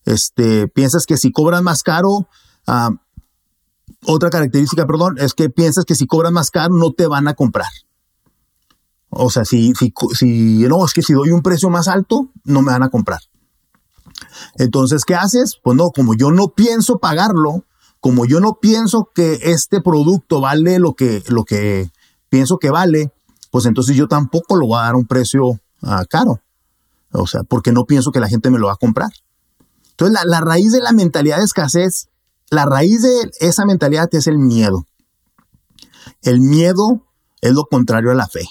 Este, 0.05 0.67
piensas 0.67 1.05
que 1.05 1.17
si 1.17 1.31
cobran 1.31 1.63
más 1.63 1.83
caro, 1.83 2.27
ah, 2.65 2.91
otra 4.05 4.29
característica, 4.29 4.85
perdón, 4.85 5.17
es 5.19 5.33
que 5.33 5.49
piensas 5.49 5.85
que 5.85 5.95
si 5.95 6.07
cobran 6.07 6.33
más 6.33 6.51
caro 6.51 6.75
no 6.75 6.91
te 6.91 7.07
van 7.07 7.27
a 7.27 7.33
comprar. 7.33 7.67
O 9.09 9.29
sea, 9.29 9.45
si, 9.45 9.73
si, 9.75 9.93
si 10.13 10.67
no, 10.67 10.85
es 10.85 10.93
que 10.93 11.01
si 11.01 11.13
doy 11.13 11.31
un 11.31 11.41
precio 11.41 11.69
más 11.69 11.87
alto, 11.87 12.29
no 12.43 12.61
me 12.61 12.71
van 12.71 12.83
a 12.83 12.89
comprar. 12.89 13.19
Entonces, 14.55 15.05
¿qué 15.05 15.15
haces? 15.15 15.59
Pues 15.63 15.77
no, 15.77 15.91
como 15.91 16.13
yo 16.15 16.31
no 16.31 16.49
pienso 16.49 16.99
pagarlo, 16.99 17.65
como 17.99 18.25
yo 18.25 18.39
no 18.39 18.59
pienso 18.59 19.09
que 19.13 19.39
este 19.43 19.81
producto 19.81 20.41
vale 20.41 20.79
lo 20.79 20.93
que, 20.93 21.23
lo 21.27 21.45
que 21.45 21.89
pienso 22.29 22.57
que 22.57 22.69
vale, 22.69 23.11
pues 23.51 23.65
entonces 23.65 23.95
yo 23.95 24.07
tampoco 24.07 24.55
lo 24.55 24.67
voy 24.67 24.79
a 24.79 24.83
dar 24.83 24.93
a 24.93 24.97
un 24.97 25.07
precio 25.07 25.59
ah, 25.81 26.05
caro. 26.09 26.41
O 27.11 27.27
sea, 27.27 27.43
porque 27.43 27.71
no 27.71 27.85
pienso 27.85 28.11
que 28.11 28.19
la 28.19 28.27
gente 28.27 28.49
me 28.49 28.59
lo 28.59 28.67
va 28.67 28.73
a 28.73 28.77
comprar. 28.77 29.09
Entonces, 29.91 30.19
la, 30.25 30.41
raíz 30.41 30.71
de 30.71 30.79
la 30.79 30.91
mentalidad 30.91 31.37
de 31.37 31.45
escasez, 31.45 32.09
la 32.49 32.65
raíz 32.65 33.01
de 33.01 33.31
esa 33.39 33.65
mentalidad 33.65 34.07
es 34.11 34.27
el 34.27 34.37
miedo. 34.37 34.85
El 36.21 36.41
miedo 36.41 37.05
es 37.41 37.53
lo 37.53 37.65
contrario 37.65 38.11
a 38.11 38.15
la 38.15 38.27
fe. 38.27 38.45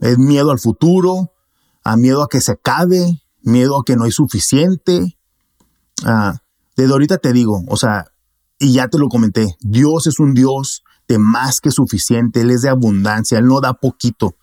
Es 0.00 0.18
miedo 0.18 0.50
al 0.50 0.58
futuro, 0.58 1.32
a 1.82 1.96
miedo 1.96 2.22
a 2.22 2.28
que 2.28 2.40
se 2.40 2.52
acabe, 2.52 3.22
miedo 3.40 3.78
a 3.78 3.84
que 3.84 3.96
no 3.96 4.04
hay 4.04 4.10
suficiente. 4.10 5.16
Ah, 6.04 6.42
desde 6.76 6.92
ahorita 6.92 7.18
te 7.18 7.32
digo, 7.32 7.62
o 7.68 7.76
sea, 7.76 8.06
y 8.58 8.72
ya 8.72 8.88
te 8.88 8.98
lo 8.98 9.08
comenté, 9.08 9.56
Dios 9.60 10.06
es 10.06 10.18
un 10.18 10.34
Dios 10.34 10.82
de 11.08 11.18
más 11.18 11.60
que 11.60 11.70
suficiente, 11.70 12.40
Él 12.40 12.50
es 12.50 12.62
de 12.62 12.68
abundancia, 12.68 13.38
Él 13.38 13.46
no 13.46 13.60
da 13.60 13.74
poquito, 13.74 14.36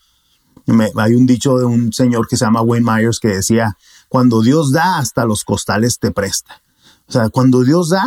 hay 0.98 1.16
un 1.16 1.26
dicho 1.26 1.58
de 1.58 1.66
un 1.66 1.92
señor 1.94 2.28
que 2.28 2.38
se 2.38 2.46
llama 2.46 2.62
Wayne 2.62 2.90
Myers 2.90 3.20
que 3.20 3.30
decía, 3.30 3.78
cuando 4.10 4.42
Dios 4.42 4.72
da, 4.72 4.98
hasta 4.98 5.26
los 5.26 5.44
costales 5.44 6.00
te 6.00 6.12
presta. 6.12 6.62
O 7.08 7.12
sea, 7.12 7.30
cuando 7.30 7.64
Dios 7.64 7.90
da, 7.90 8.06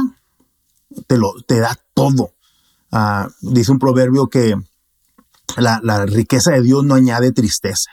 te, 1.06 1.18
lo, 1.18 1.34
te 1.46 1.60
da 1.60 1.78
todo. 1.94 2.32
Ah, 2.90 3.28
dice 3.40 3.72
un 3.72 3.78
proverbio 3.78 4.28
que 4.28 4.54
la, 5.56 6.06
riqueza 6.06 6.52
de 6.52 6.62
Dios 6.62 6.84
no 6.84 6.94
añade 6.94 7.32
tristeza. 7.32 7.90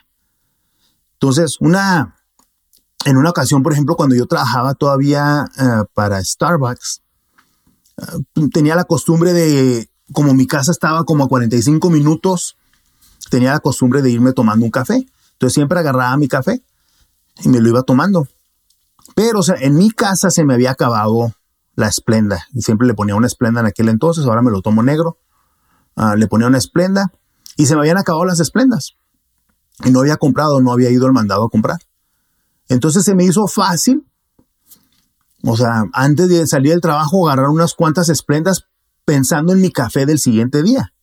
Entonces, 1.13 1.57
una, 1.59 2.17
en 3.05 3.17
una 3.17 3.29
ocasión, 3.29 3.63
por 3.63 3.73
ejemplo, 3.73 3.95
cuando 3.95 4.15
yo 4.15 4.25
trabajaba 4.25 4.73
todavía 4.73 5.45
eh, 5.57 5.85
para 5.93 6.23
Starbucks, 6.23 7.01
eh, 7.97 8.47
tenía 8.53 8.75
la 8.75 8.85
costumbre 8.85 9.33
de, 9.33 9.89
como 10.11 10.33
mi 10.33 10.47
casa 10.47 10.71
estaba 10.71 11.03
como 11.03 11.23
a 11.23 11.27
45 11.27 11.89
minutos 11.89 12.57
tenía 13.31 13.53
la 13.53 13.59
costumbre 13.59 14.03
de 14.03 14.11
irme 14.11 14.33
tomando 14.33 14.65
un 14.65 14.71
café. 14.71 15.07
Entonces 15.33 15.53
siempre 15.53 15.79
agarraba 15.79 16.15
mi 16.17 16.27
café 16.27 16.61
y 17.43 17.49
me 17.49 17.59
lo 17.59 17.69
iba 17.69 17.81
tomando. 17.81 18.27
Pero 19.15 19.39
o 19.39 19.43
sea, 19.43 19.55
en 19.59 19.75
mi 19.75 19.89
casa 19.89 20.29
se 20.29 20.43
me 20.43 20.53
había 20.53 20.71
acabado 20.71 21.33
la 21.75 21.87
esplenda. 21.87 22.45
Siempre 22.59 22.85
le 22.85 22.93
ponía 22.93 23.15
una 23.15 23.27
esplenda 23.27 23.61
en 23.61 23.65
aquel 23.65 23.89
entonces, 23.89 24.25
ahora 24.25 24.41
me 24.41 24.51
lo 24.51 24.61
tomo 24.61 24.83
negro. 24.83 25.17
Ah, 25.95 26.15
le 26.15 26.27
ponía 26.27 26.47
una 26.47 26.57
esplenda 26.57 27.11
y 27.55 27.65
se 27.65 27.75
me 27.75 27.81
habían 27.81 27.97
acabado 27.97 28.25
las 28.25 28.39
esplendas. 28.39 28.95
Y 29.83 29.91
no 29.91 30.01
había 30.01 30.17
comprado, 30.17 30.61
no 30.61 30.71
había 30.71 30.91
ido 30.91 31.07
al 31.07 31.13
mandado 31.13 31.45
a 31.45 31.49
comprar. 31.49 31.79
Entonces 32.67 33.03
se 33.03 33.15
me 33.15 33.23
hizo 33.23 33.47
fácil. 33.47 34.05
O 35.43 35.57
sea, 35.57 35.85
antes 35.93 36.29
de 36.29 36.45
salir 36.45 36.71
del 36.71 36.81
trabajo, 36.81 37.27
agarrar 37.27 37.49
unas 37.49 37.73
cuantas 37.73 38.09
esplendas 38.09 38.65
pensando 39.05 39.53
en 39.53 39.61
mi 39.61 39.71
café 39.71 40.05
del 40.05 40.19
siguiente 40.19 40.61
día. 40.61 40.93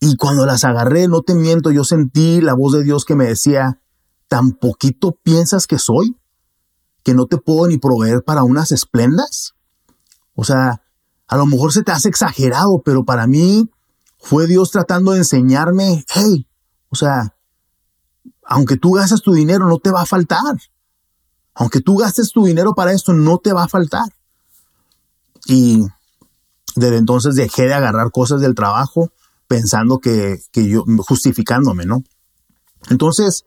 Y 0.00 0.16
cuando 0.16 0.46
las 0.46 0.64
agarré, 0.64 1.08
no 1.08 1.20
te 1.20 1.34
miento, 1.34 1.70
yo 1.70 1.84
sentí 1.84 2.40
la 2.40 2.54
voz 2.54 2.72
de 2.72 2.82
Dios 2.82 3.04
que 3.04 3.14
me 3.14 3.26
decía, 3.26 3.80
¿tan 4.28 4.52
poquito 4.52 5.18
piensas 5.22 5.66
que 5.66 5.78
soy? 5.78 6.16
¿Que 7.02 7.12
no 7.12 7.26
te 7.26 7.36
puedo 7.36 7.68
ni 7.68 7.76
proveer 7.76 8.24
para 8.24 8.42
unas 8.42 8.72
esplendas? 8.72 9.54
O 10.34 10.44
sea, 10.44 10.82
a 11.28 11.36
lo 11.36 11.44
mejor 11.44 11.72
se 11.72 11.82
te 11.82 11.92
hace 11.92 12.08
exagerado, 12.08 12.80
pero 12.82 13.04
para 13.04 13.26
mí 13.26 13.70
fue 14.18 14.46
Dios 14.46 14.70
tratando 14.70 15.12
de 15.12 15.18
enseñarme, 15.18 16.04
hey, 16.08 16.48
o 16.88 16.96
sea, 16.96 17.36
aunque 18.44 18.78
tú 18.78 18.92
gastes 18.92 19.20
tu 19.20 19.34
dinero, 19.34 19.68
no 19.68 19.78
te 19.78 19.90
va 19.90 20.00
a 20.00 20.06
faltar. 20.06 20.56
Aunque 21.54 21.80
tú 21.82 21.96
gastes 21.96 22.32
tu 22.32 22.46
dinero 22.46 22.74
para 22.74 22.92
esto, 22.92 23.12
no 23.12 23.36
te 23.36 23.52
va 23.52 23.64
a 23.64 23.68
faltar. 23.68 24.08
Y 25.46 25.86
desde 26.74 26.96
entonces 26.96 27.34
dejé 27.34 27.64
de 27.64 27.74
agarrar 27.74 28.10
cosas 28.10 28.40
del 28.40 28.54
trabajo 28.54 29.12
pensando 29.50 29.98
que, 29.98 30.38
que 30.52 30.68
yo, 30.68 30.84
justificándome, 30.98 31.84
¿no? 31.84 32.04
Entonces, 32.88 33.44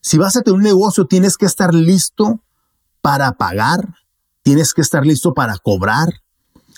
si 0.00 0.16
vas 0.16 0.36
a 0.36 0.42
tener 0.42 0.56
un 0.56 0.62
negocio, 0.62 1.06
tienes 1.06 1.36
que 1.36 1.44
estar 1.44 1.74
listo 1.74 2.40
para 3.00 3.32
pagar, 3.32 3.96
tienes 4.44 4.72
que 4.72 4.80
estar 4.80 5.04
listo 5.04 5.34
para 5.34 5.58
cobrar, 5.58 6.06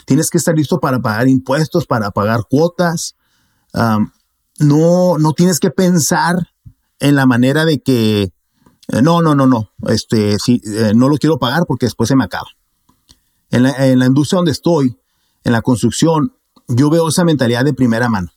tienes 0.06 0.30
que 0.30 0.38
estar 0.38 0.56
listo 0.56 0.80
para 0.80 1.02
pagar 1.02 1.28
impuestos, 1.28 1.84
para 1.84 2.12
pagar 2.12 2.44
cuotas. 2.48 3.14
no, 4.58 5.18
no 5.18 5.32
tienes 5.34 5.60
que 5.60 5.70
pensar 5.70 6.48
en 6.98 7.14
la 7.14 7.26
manera 7.26 7.66
de 7.66 7.82
que 7.82 8.22
eh, 8.22 9.02
no, 9.02 9.20
no, 9.20 9.34
no, 9.34 9.46
no, 9.46 9.70
este, 9.86 10.38
sí, 10.38 10.62
eh, 10.64 10.92
no 10.96 11.10
lo 11.10 11.18
quiero 11.18 11.38
pagar 11.38 11.64
porque 11.68 11.84
después 11.84 12.08
se 12.08 12.16
me 12.16 12.24
acaba. 12.24 12.48
En 13.50 13.64
la, 13.64 13.86
en 13.86 13.98
la 13.98 14.06
industria 14.06 14.38
donde 14.38 14.52
estoy, 14.52 14.98
en 15.44 15.52
la 15.52 15.60
construcción, 15.60 16.32
yo 16.68 16.88
veo 16.88 17.08
esa 17.08 17.24
mentalidad 17.24 17.66
de 17.66 17.74
primera 17.74 18.08
mano. 18.08 18.31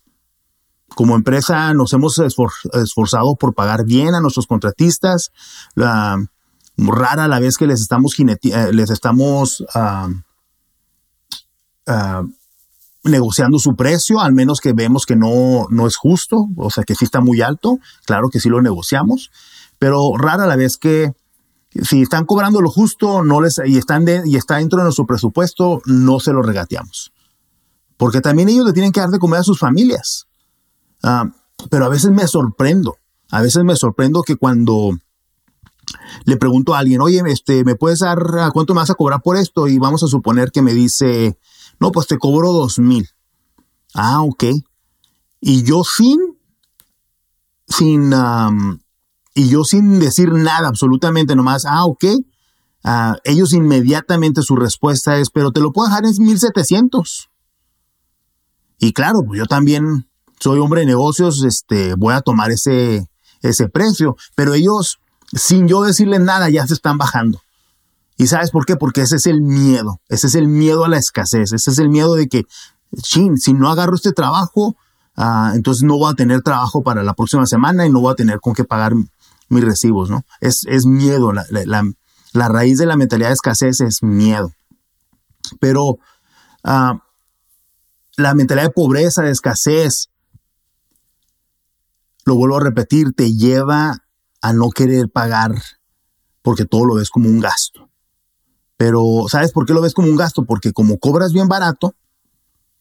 Como 0.89 1.15
empresa 1.15 1.73
nos 1.73 1.93
hemos 1.93 2.19
esforzado 2.19 3.35
por 3.35 3.53
pagar 3.53 3.85
bien 3.85 4.15
a 4.15 4.21
nuestros 4.21 4.47
contratistas. 4.47 5.31
Rara 5.75 7.27
la 7.27 7.39
vez 7.39 7.57
que 7.57 7.67
les 7.67 7.81
estamos, 7.81 8.15
eh, 8.19 8.69
les 8.71 8.89
estamos 8.89 9.65
negociando 13.03 13.59
su 13.59 13.75
precio, 13.75 14.19
al 14.19 14.33
menos 14.33 14.59
que 14.59 14.73
vemos 14.73 15.05
que 15.05 15.15
no, 15.15 15.67
no 15.69 15.87
es 15.87 15.95
justo, 15.95 16.47
o 16.57 16.69
sea, 16.69 16.83
que 16.83 16.95
sí 16.95 17.05
está 17.05 17.21
muy 17.21 17.41
alto, 17.41 17.79
claro 18.05 18.29
que 18.29 18.39
sí 18.39 18.49
lo 18.49 18.61
negociamos, 18.61 19.31
pero 19.77 20.13
rara 20.17 20.47
la 20.47 20.55
vez 20.55 20.77
que 20.77 21.13
si 21.83 22.01
están 22.01 22.25
cobrando 22.25 22.61
lo 22.61 22.69
justo 22.69 23.23
no 23.23 23.41
les, 23.41 23.61
y, 23.65 23.77
están 23.77 24.05
y 24.25 24.37
está 24.37 24.57
dentro 24.57 24.79
de 24.79 24.85
nuestro 24.85 25.05
presupuesto, 25.05 25.81
no 25.85 26.19
se 26.19 26.31
lo 26.31 26.41
regateamos. 26.41 27.11
Porque 27.97 28.21
también 28.21 28.49
ellos 28.49 28.65
le 28.65 28.73
tienen 28.73 28.91
que 28.91 28.99
dar 28.99 29.09
de 29.09 29.19
comer 29.19 29.41
a 29.41 29.43
sus 29.43 29.59
familias. 29.59 30.24
Ah, 31.07 31.29
pero 31.69 31.85
a 31.85 31.89
veces 31.89 32.09
me 32.09 32.27
sorprendo, 32.27 32.97
a 33.29 33.39
veces 33.43 33.63
me 33.63 33.75
sorprendo 33.75 34.23
que 34.23 34.37
cuando 34.37 34.89
le 36.25 36.35
pregunto 36.37 36.73
a 36.73 36.79
alguien, 36.79 36.99
oye, 36.99 37.21
este, 37.27 37.63
¿me 37.63 37.75
puedes 37.75 37.99
dar 37.99 38.17
cuánto 38.51 38.73
me 38.73 38.79
vas 38.79 38.89
a 38.89 38.95
cobrar 38.95 39.21
por 39.21 39.37
esto? 39.37 39.67
Y 39.67 39.77
vamos 39.77 40.01
a 40.01 40.07
suponer 40.07 40.51
que 40.51 40.63
me 40.63 40.73
dice, 40.73 41.37
no, 41.79 41.91
pues 41.91 42.07
te 42.07 42.17
cobro 42.17 42.51
dos 42.53 42.79
mil. 42.79 43.07
Ah, 43.93 44.23
ok. 44.23 44.45
Y 45.41 45.61
yo 45.61 45.83
sin, 45.83 46.19
sin, 47.67 48.11
y 49.35 49.49
yo 49.49 49.63
sin 49.63 49.99
decir 49.99 50.33
nada, 50.33 50.69
absolutamente 50.69 51.35
nomás, 51.35 51.65
ah, 51.65 51.85
ok. 51.85 52.05
Ah, 52.83 53.17
ellos 53.25 53.53
inmediatamente 53.53 54.41
su 54.41 54.55
respuesta 54.55 55.19
es, 55.19 55.29
pero 55.29 55.51
te 55.51 55.59
lo 55.59 55.71
puedo 55.71 55.87
dejar 55.87 56.05
en 56.05 56.15
1700. 56.17 57.29
Y 58.79 58.91
claro, 58.91 59.19
pues 59.23 59.37
yo 59.37 59.45
también 59.45 60.07
soy 60.39 60.59
hombre 60.59 60.81
de 60.81 60.87
negocios, 60.87 61.43
este, 61.43 61.95
voy 61.95 62.13
a 62.13 62.21
tomar 62.21 62.51
ese, 62.51 63.07
ese 63.41 63.69
precio, 63.69 64.15
pero 64.35 64.53
ellos, 64.53 64.99
sin 65.33 65.67
yo 65.67 65.83
decirles 65.83 66.21
nada, 66.21 66.49
ya 66.49 66.67
se 66.67 66.73
están 66.73 66.97
bajando. 66.97 67.41
¿Y 68.17 68.27
sabes 68.27 68.51
por 68.51 68.65
qué? 68.65 68.75
Porque 68.75 69.01
ese 69.01 69.17
es 69.17 69.27
el 69.27 69.41
miedo, 69.41 69.99
ese 70.07 70.27
es 70.27 70.35
el 70.35 70.47
miedo 70.47 70.85
a 70.85 70.89
la 70.89 70.97
escasez, 70.97 71.51
ese 71.51 71.71
es 71.71 71.79
el 71.79 71.89
miedo 71.89 72.15
de 72.15 72.27
que, 72.27 72.45
chin, 73.01 73.37
si 73.37 73.53
no 73.53 73.69
agarro 73.69 73.95
este 73.95 74.13
trabajo, 74.13 74.75
ah, 75.17 75.51
entonces 75.53 75.83
no 75.83 75.97
voy 75.97 76.11
a 76.11 76.15
tener 76.15 76.41
trabajo 76.41 76.81
para 76.81 77.03
la 77.03 77.13
próxima 77.13 77.45
semana 77.45 77.85
y 77.85 77.89
no 77.89 77.99
voy 77.99 78.13
a 78.13 78.15
tener 78.15 78.39
con 78.39 78.53
qué 78.53 78.63
pagar 78.63 78.93
mis 79.49 79.63
recibos, 79.63 80.09
¿no? 80.09 80.23
Es, 80.39 80.65
es 80.67 80.85
miedo, 80.85 81.33
la, 81.33 81.45
la, 81.51 82.47
raíz 82.47 82.77
de 82.77 82.85
la 82.85 82.95
mentalidad 82.95 83.29
de 83.29 83.33
escasez 83.33 83.81
es 83.81 84.01
miedo. 84.01 84.51
Pero 85.59 85.97
ah, 86.63 87.01
la 88.15 88.33
mentalidad 88.33 88.67
de 88.67 88.73
pobreza, 88.73 89.23
de 89.23 89.31
escasez, 89.31 90.09
lo 92.25 92.35
vuelvo 92.35 92.57
a 92.57 92.63
repetir, 92.63 93.13
te 93.13 93.33
lleva 93.33 94.03
a 94.41 94.53
no 94.53 94.69
querer 94.69 95.09
pagar 95.09 95.55
porque 96.41 96.65
todo 96.65 96.85
lo 96.85 96.95
ves 96.95 97.09
como 97.09 97.29
un 97.29 97.39
gasto. 97.39 97.89
Pero, 98.77 99.25
¿sabes 99.29 99.51
por 99.51 99.65
qué 99.65 99.73
lo 99.73 99.81
ves 99.81 99.93
como 99.93 100.09
un 100.09 100.15
gasto? 100.15 100.45
Porque 100.45 100.73
como 100.73 100.99
cobras 100.99 101.31
bien 101.31 101.47
barato, 101.47 101.95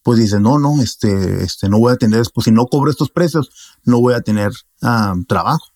pues 0.03 0.19
dices, 0.19 0.41
no, 0.41 0.59
no, 0.59 0.81
este, 0.81 1.43
este, 1.43 1.69
no 1.69 1.79
voy 1.79 1.93
a 1.93 1.97
tener, 1.97 2.25
pues 2.33 2.45
si 2.45 2.51
no 2.51 2.67
cobro 2.67 2.91
estos 2.91 3.09
precios, 3.09 3.49
no 3.85 4.01
voy 4.01 4.13
a 4.13 4.21
tener 4.21 4.51
ah, 4.81 5.15
trabajo. 5.27 5.67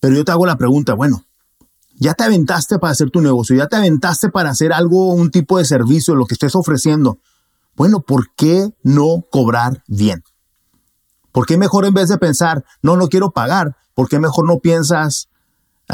Pero 0.00 0.16
yo 0.16 0.24
te 0.24 0.32
hago 0.32 0.46
la 0.46 0.56
pregunta, 0.56 0.94
bueno, 0.94 1.24
ya 1.94 2.14
te 2.14 2.24
aventaste 2.24 2.78
para 2.78 2.92
hacer 2.92 3.10
tu 3.10 3.20
negocio, 3.20 3.54
ya 3.54 3.68
te 3.68 3.76
aventaste 3.76 4.30
para 4.30 4.50
hacer 4.50 4.72
algo, 4.72 5.12
un 5.12 5.30
tipo 5.30 5.58
de 5.58 5.64
servicio, 5.64 6.16
lo 6.16 6.26
que 6.26 6.34
estés 6.34 6.56
ofreciendo. 6.56 7.18
Bueno, 7.76 8.00
¿por 8.00 8.34
qué 8.34 8.70
no 8.82 9.24
cobrar 9.30 9.84
bien? 9.86 10.24
¿Por 11.32 11.46
qué 11.46 11.56
mejor 11.56 11.86
en 11.86 11.94
vez 11.94 12.08
de 12.08 12.18
pensar, 12.18 12.64
no, 12.82 12.96
no 12.96 13.08
quiero 13.08 13.30
pagar, 13.30 13.76
¿por 13.94 14.08
qué 14.08 14.18
mejor 14.18 14.46
no 14.46 14.58
piensas, 14.58 15.28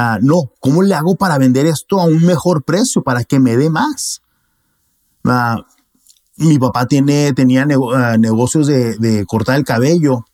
Ah, 0.01 0.19
no, 0.23 0.53
¿cómo 0.61 0.83
le 0.83 0.95
hago 0.95 1.17
para 1.17 1.39
vender 1.39 1.67
esto 1.67 2.01
a 2.01 2.05
un 2.05 2.25
mejor 2.25 2.63
precio, 2.63 3.03
para 3.03 3.25
que 3.25 3.41
me 3.41 3.57
dé 3.57 3.69
más? 3.69 4.23
Ah, 5.25 5.57
mi 6.37 6.57
papá 6.57 6.87
tiene, 6.87 7.33
tenía 7.33 7.67
ah, 7.97 8.17
negocios 8.17 8.69
de, 8.69 9.25
cortar 9.27 9.57
el 9.57 9.65
cabello 9.65 10.25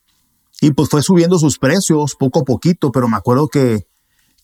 y 0.61 0.73
pues 0.73 0.91
fue 0.91 1.03
subiendo 1.03 1.39
sus 1.39 1.59
precios 1.59 2.15
poco 2.15 2.41
a 2.41 2.45
poquito, 2.45 2.93
pero 2.93 3.09
me 3.09 3.17
acuerdo 3.17 3.49
que, 3.49 3.87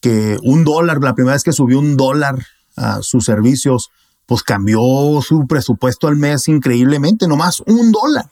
que 0.00 0.38
un 0.42 0.64
dólar, 0.64 1.02
la 1.02 1.14
primera 1.14 1.34
vez 1.34 1.42
que 1.42 1.52
subió 1.52 1.78
un 1.78 1.98
dólar 1.98 2.38
a 2.76 3.02
sus 3.02 3.26
servicios, 3.26 3.90
pues 4.24 4.42
cambió 4.42 4.80
su 5.20 5.46
presupuesto 5.46 6.08
al 6.08 6.16
mes 6.16 6.48
increíblemente, 6.48 7.28
nomás 7.28 7.60
un 7.66 7.92
dólar. 7.92 8.30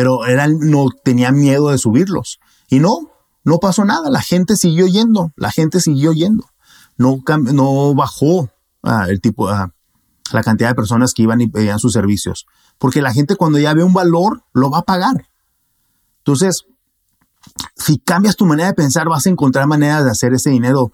Pero 0.00 0.24
era, 0.24 0.48
no 0.48 0.86
tenía 1.04 1.30
miedo 1.30 1.68
de 1.68 1.76
subirlos. 1.76 2.40
Y 2.70 2.78
no, 2.78 3.10
no 3.44 3.58
pasó 3.58 3.84
nada, 3.84 4.08
la 4.08 4.22
gente 4.22 4.56
siguió 4.56 4.86
yendo, 4.86 5.30
la 5.36 5.50
gente 5.50 5.78
siguió 5.78 6.14
yendo. 6.14 6.46
No, 6.96 7.22
no 7.52 7.94
bajó 7.94 8.48
ah, 8.82 9.04
el 9.10 9.20
tipo, 9.20 9.50
ah, 9.50 9.74
la 10.32 10.42
cantidad 10.42 10.70
de 10.70 10.74
personas 10.74 11.12
que 11.12 11.24
iban 11.24 11.42
y 11.42 11.48
pedían 11.48 11.78
sus 11.78 11.92
servicios. 11.92 12.46
Porque 12.78 13.02
la 13.02 13.12
gente 13.12 13.36
cuando 13.36 13.58
ya 13.58 13.74
ve 13.74 13.84
un 13.84 13.92
valor, 13.92 14.42
lo 14.54 14.70
va 14.70 14.78
a 14.78 14.84
pagar. 14.84 15.28
Entonces, 16.20 16.64
si 17.76 17.98
cambias 17.98 18.36
tu 18.36 18.46
manera 18.46 18.68
de 18.68 18.74
pensar, 18.74 19.06
vas 19.06 19.26
a 19.26 19.28
encontrar 19.28 19.66
maneras 19.66 20.02
de 20.06 20.12
hacer 20.12 20.32
ese 20.32 20.48
dinero. 20.48 20.92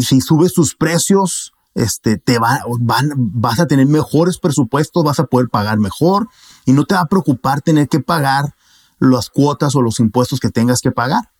si 0.00 0.22
subes 0.22 0.54
tus 0.54 0.74
precios, 0.74 1.52
este, 1.74 2.16
te 2.16 2.38
va, 2.38 2.62
van, 2.78 3.12
vas 3.16 3.60
a 3.60 3.66
tener 3.66 3.84
mejores 3.84 4.38
presupuestos, 4.38 5.04
vas 5.04 5.20
a 5.20 5.24
poder 5.24 5.50
pagar 5.50 5.76
mejor 5.76 6.26
y 6.64 6.72
no 6.72 6.84
te 6.84 6.94
va 6.94 7.02
a 7.02 7.06
preocupar 7.06 7.60
tener 7.62 7.88
que 7.88 8.00
pagar 8.00 8.54
las 8.98 9.30
cuotas 9.30 9.74
o 9.74 9.82
los 9.82 10.00
impuestos 10.00 10.40
que 10.40 10.50
tengas 10.50 10.80
que 10.80 10.90
pagar. 10.90 11.30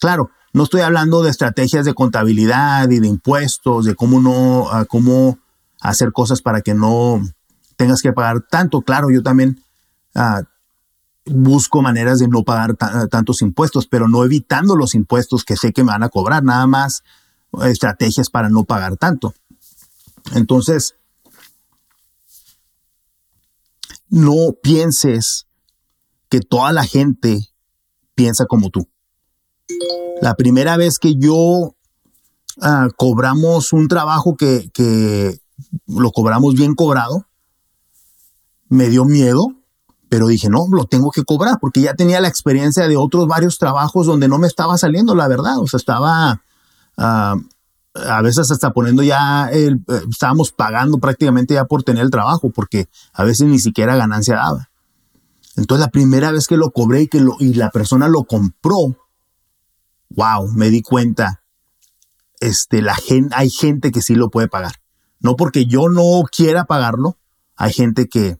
Claro, 0.00 0.30
no 0.52 0.64
estoy 0.64 0.82
hablando 0.82 1.22
de 1.22 1.30
estrategias 1.30 1.84
de 1.84 1.94
contabilidad 1.94 2.88
y 2.90 3.00
de 3.00 3.08
impuestos, 3.08 3.84
de 3.84 3.94
cómo 3.94 4.20
no, 4.20 4.68
ah, 4.70 4.84
cómo 4.84 5.38
hacer 5.80 6.12
cosas 6.12 6.42
para 6.42 6.60
que 6.60 6.74
no 6.74 7.20
tengas 7.76 8.02
que 8.02 8.12
pagar 8.12 8.40
tanto. 8.48 8.82
Claro, 8.82 9.10
yo 9.10 9.22
también 9.22 9.62
ah, 10.14 10.42
busco 11.26 11.82
maneras 11.82 12.18
de 12.18 12.28
no 12.28 12.42
pagar 12.42 12.74
tantos 13.10 13.42
impuestos, 13.42 13.86
pero 13.86 14.08
no 14.08 14.24
evitando 14.24 14.76
los 14.76 14.94
impuestos 14.94 15.44
que 15.44 15.56
sé 15.56 15.72
que 15.72 15.82
me 15.82 15.92
van 15.92 16.02
a 16.02 16.08
cobrar, 16.08 16.44
nada 16.44 16.66
más 16.66 17.02
estrategias 17.62 18.30
para 18.30 18.48
no 18.48 18.64
pagar 18.64 18.96
tanto. 18.96 19.34
Entonces, 20.34 20.96
no 24.14 24.52
pienses 24.62 25.48
que 26.28 26.38
toda 26.38 26.72
la 26.72 26.84
gente 26.84 27.48
piensa 28.14 28.46
como 28.46 28.70
tú. 28.70 28.88
La 30.22 30.36
primera 30.36 30.76
vez 30.76 31.00
que 31.00 31.16
yo 31.16 31.74
ah, 32.62 32.88
cobramos 32.96 33.72
un 33.72 33.88
trabajo 33.88 34.36
que, 34.36 34.70
que 34.72 35.36
lo 35.88 36.12
cobramos 36.12 36.54
bien 36.54 36.76
cobrado. 36.76 37.26
Me 38.68 38.88
dio 38.88 39.04
miedo, 39.04 39.48
pero 40.08 40.28
dije, 40.28 40.48
no, 40.48 40.68
lo 40.70 40.84
tengo 40.84 41.10
que 41.10 41.24
cobrar 41.24 41.58
porque 41.60 41.80
ya 41.80 41.94
tenía 41.94 42.20
la 42.20 42.28
experiencia 42.28 42.86
de 42.86 42.96
otros 42.96 43.26
varios 43.26 43.58
trabajos 43.58 44.06
donde 44.06 44.28
no 44.28 44.38
me 44.38 44.46
estaba 44.46 44.78
saliendo, 44.78 45.16
la 45.16 45.26
verdad. 45.26 45.58
O 45.58 45.66
sea, 45.66 45.78
estaba 45.78 46.40
ah, 46.96 47.34
a 47.94 48.22
veces 48.22 48.50
hasta 48.50 48.72
poniendo 48.72 49.02
ya, 49.02 49.48
el, 49.48 49.84
eh, 49.88 50.00
estábamos 50.10 50.52
pagando 50.52 50.98
prácticamente 50.98 51.54
ya 51.54 51.64
por 51.64 51.82
tener 51.82 52.04
el 52.04 52.10
trabajo 52.10 52.50
porque 52.50 52.88
a 53.12 53.24
veces 53.24 53.46
ni 53.46 53.58
siquiera 53.58 53.96
ganancia 53.96 54.36
daba. 54.36 54.70
Entonces 55.56 55.86
la 55.86 55.90
primera 55.90 56.32
vez 56.32 56.48
que 56.48 56.56
lo 56.56 56.72
cobré 56.72 57.02
y 57.02 57.08
que 57.08 57.20
lo, 57.20 57.36
y 57.38 57.54
la 57.54 57.70
persona 57.70 58.08
lo 58.08 58.24
compró, 58.24 58.96
wow, 60.10 60.50
me 60.52 60.70
di 60.70 60.82
cuenta, 60.82 61.42
este, 62.40 62.82
la 62.82 62.96
gente, 62.96 63.34
hay 63.36 63.50
gente 63.50 63.92
que 63.92 64.02
sí 64.02 64.14
lo 64.16 64.30
puede 64.30 64.48
pagar. 64.48 64.74
No 65.20 65.36
porque 65.36 65.66
yo 65.66 65.88
no 65.88 66.22
quiera 66.30 66.64
pagarlo, 66.64 67.16
hay 67.56 67.72
gente 67.72 68.08
que, 68.08 68.38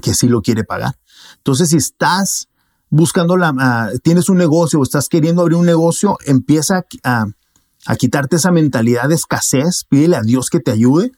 que 0.00 0.14
sí 0.14 0.28
lo 0.28 0.40
quiere 0.40 0.64
pagar. 0.64 0.96
Entonces, 1.36 1.70
si 1.70 1.76
estás 1.76 2.48
buscando 2.88 3.36
la, 3.36 3.52
uh, 3.52 3.98
tienes 3.98 4.28
un 4.28 4.38
negocio 4.38 4.80
o 4.80 4.82
estás 4.82 5.08
queriendo 5.08 5.42
abrir 5.42 5.58
un 5.58 5.66
negocio, 5.66 6.16
empieza 6.26 6.84
a, 7.04 7.26
a 7.86 7.96
quitarte 7.96 8.36
esa 8.36 8.50
mentalidad 8.50 9.08
de 9.08 9.14
escasez, 9.14 9.84
pídele 9.88 10.16
a 10.16 10.22
Dios 10.22 10.50
que 10.50 10.60
te 10.60 10.70
ayude 10.70 11.12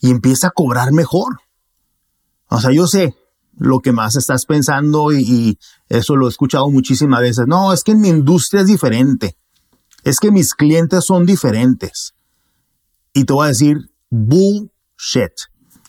y 0.00 0.10
empieza 0.10 0.48
a 0.48 0.52
cobrar 0.52 0.92
mejor. 0.92 1.40
O 2.48 2.60
sea, 2.60 2.72
yo 2.72 2.86
sé, 2.86 3.14
lo 3.56 3.80
que 3.80 3.92
más 3.92 4.16
estás 4.16 4.46
pensando 4.46 5.12
y, 5.12 5.58
eso 5.88 6.16
lo 6.16 6.26
he 6.26 6.30
escuchado 6.30 6.70
muchísimas 6.70 7.20
veces. 7.20 7.46
No, 7.46 7.72
es 7.72 7.82
que 7.82 7.92
en 7.92 8.00
mi 8.00 8.08
industria 8.08 8.62
es 8.62 8.66
diferente. 8.66 9.36
Es 10.04 10.18
que 10.18 10.30
mis 10.30 10.54
clientes 10.54 11.04
son 11.04 11.26
diferentes. 11.26 12.14
Y 13.12 13.24
te 13.24 13.32
voy 13.32 13.46
a 13.46 13.48
decir, 13.48 13.90
bullshit. 14.08 15.32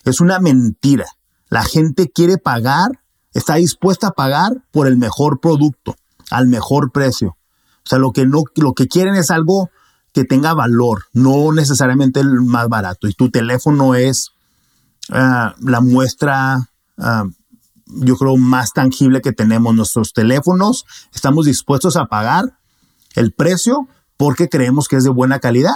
Es 0.03 0.21
una 0.21 0.39
mentira. 0.39 1.05
La 1.49 1.63
gente 1.63 2.09
quiere 2.09 2.37
pagar, 2.37 3.03
está 3.33 3.55
dispuesta 3.55 4.07
a 4.07 4.11
pagar 4.11 4.65
por 4.71 4.87
el 4.87 4.97
mejor 4.97 5.39
producto, 5.39 5.95
al 6.29 6.47
mejor 6.47 6.91
precio. 6.91 7.37
O 7.85 7.89
sea, 7.89 7.99
lo 7.99 8.11
que 8.11 8.25
no, 8.25 8.43
lo 8.55 8.73
que 8.73 8.87
quieren 8.87 9.15
es 9.15 9.31
algo 9.31 9.69
que 10.13 10.23
tenga 10.23 10.53
valor, 10.53 11.05
no 11.13 11.51
necesariamente 11.53 12.19
el 12.19 12.41
más 12.41 12.67
barato. 12.67 13.07
Y 13.07 13.13
tu 13.13 13.29
teléfono 13.29 13.95
es 13.95 14.31
uh, 15.09 15.53
la 15.59 15.81
muestra 15.81 16.69
uh, 16.97 17.29
yo 17.93 18.15
creo, 18.15 18.37
más 18.37 18.73
tangible 18.73 19.21
que 19.21 19.33
tenemos. 19.33 19.75
Nuestros 19.75 20.13
teléfonos, 20.13 20.85
estamos 21.13 21.45
dispuestos 21.45 21.97
a 21.97 22.05
pagar 22.05 22.57
el 23.15 23.31
precio 23.31 23.87
porque 24.17 24.49
creemos 24.49 24.87
que 24.87 24.97
es 24.97 25.03
de 25.03 25.09
buena 25.09 25.39
calidad. 25.39 25.75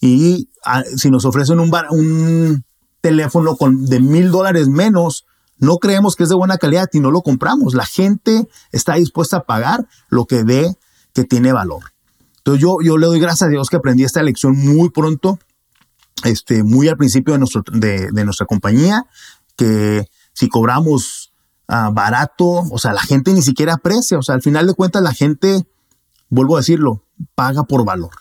Y 0.00 0.50
ah, 0.64 0.82
si 0.96 1.10
nos 1.10 1.24
ofrecen 1.24 1.60
un, 1.60 1.72
un 1.90 2.64
teléfono 3.00 3.56
con, 3.56 3.86
de 3.86 4.00
mil 4.00 4.30
dólares 4.30 4.68
menos, 4.68 5.26
no 5.58 5.76
creemos 5.78 6.16
que 6.16 6.22
es 6.22 6.28
de 6.28 6.34
buena 6.36 6.58
calidad 6.58 6.88
y 6.92 7.00
no 7.00 7.10
lo 7.10 7.22
compramos. 7.22 7.74
La 7.74 7.84
gente 7.84 8.48
está 8.72 8.94
dispuesta 8.94 9.38
a 9.38 9.44
pagar 9.44 9.86
lo 10.08 10.26
que 10.26 10.42
ve 10.42 10.74
que 11.12 11.24
tiene 11.24 11.52
valor. 11.52 11.92
Entonces 12.40 12.62
yo, 12.62 12.78
yo 12.82 12.96
le 12.96 13.06
doy 13.06 13.20
gracias 13.20 13.48
a 13.48 13.50
Dios 13.50 13.68
que 13.68 13.76
aprendí 13.76 14.04
esta 14.04 14.22
lección 14.22 14.56
muy 14.56 14.88
pronto, 14.88 15.38
este, 16.24 16.62
muy 16.62 16.88
al 16.88 16.96
principio 16.96 17.34
de, 17.34 17.38
nuestro, 17.38 17.62
de, 17.70 18.10
nuestra 18.24 18.46
compañía, 18.46 19.04
que 19.56 20.06
si 20.32 20.48
cobramos 20.48 21.34
ah, 21.68 21.90
barato, 21.92 22.46
o 22.46 22.78
sea, 22.78 22.94
la 22.94 23.02
gente 23.02 23.32
ni 23.34 23.42
siquiera 23.42 23.74
aprecia, 23.74 24.18
o 24.18 24.22
sea, 24.22 24.34
al 24.34 24.42
final 24.42 24.66
de 24.66 24.74
cuentas 24.74 25.02
la 25.02 25.12
gente, 25.12 25.66
vuelvo 26.30 26.56
a 26.56 26.60
decirlo, 26.60 27.04
paga 27.34 27.64
por 27.64 27.84
valor. 27.84 28.12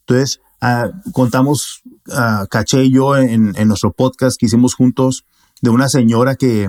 Entonces, 0.00 0.40
ah, 0.60 0.88
contamos, 1.12 1.82
uh, 2.08 2.46
Caché 2.48 2.84
y 2.84 2.92
yo 2.92 3.16
en, 3.16 3.52
nuestro 3.68 3.92
podcast 3.92 4.36
que 4.38 4.46
hicimos 4.46 4.74
juntos 4.74 5.24
de 5.62 5.70
una 5.70 5.88
señora 5.88 6.34
que 6.34 6.68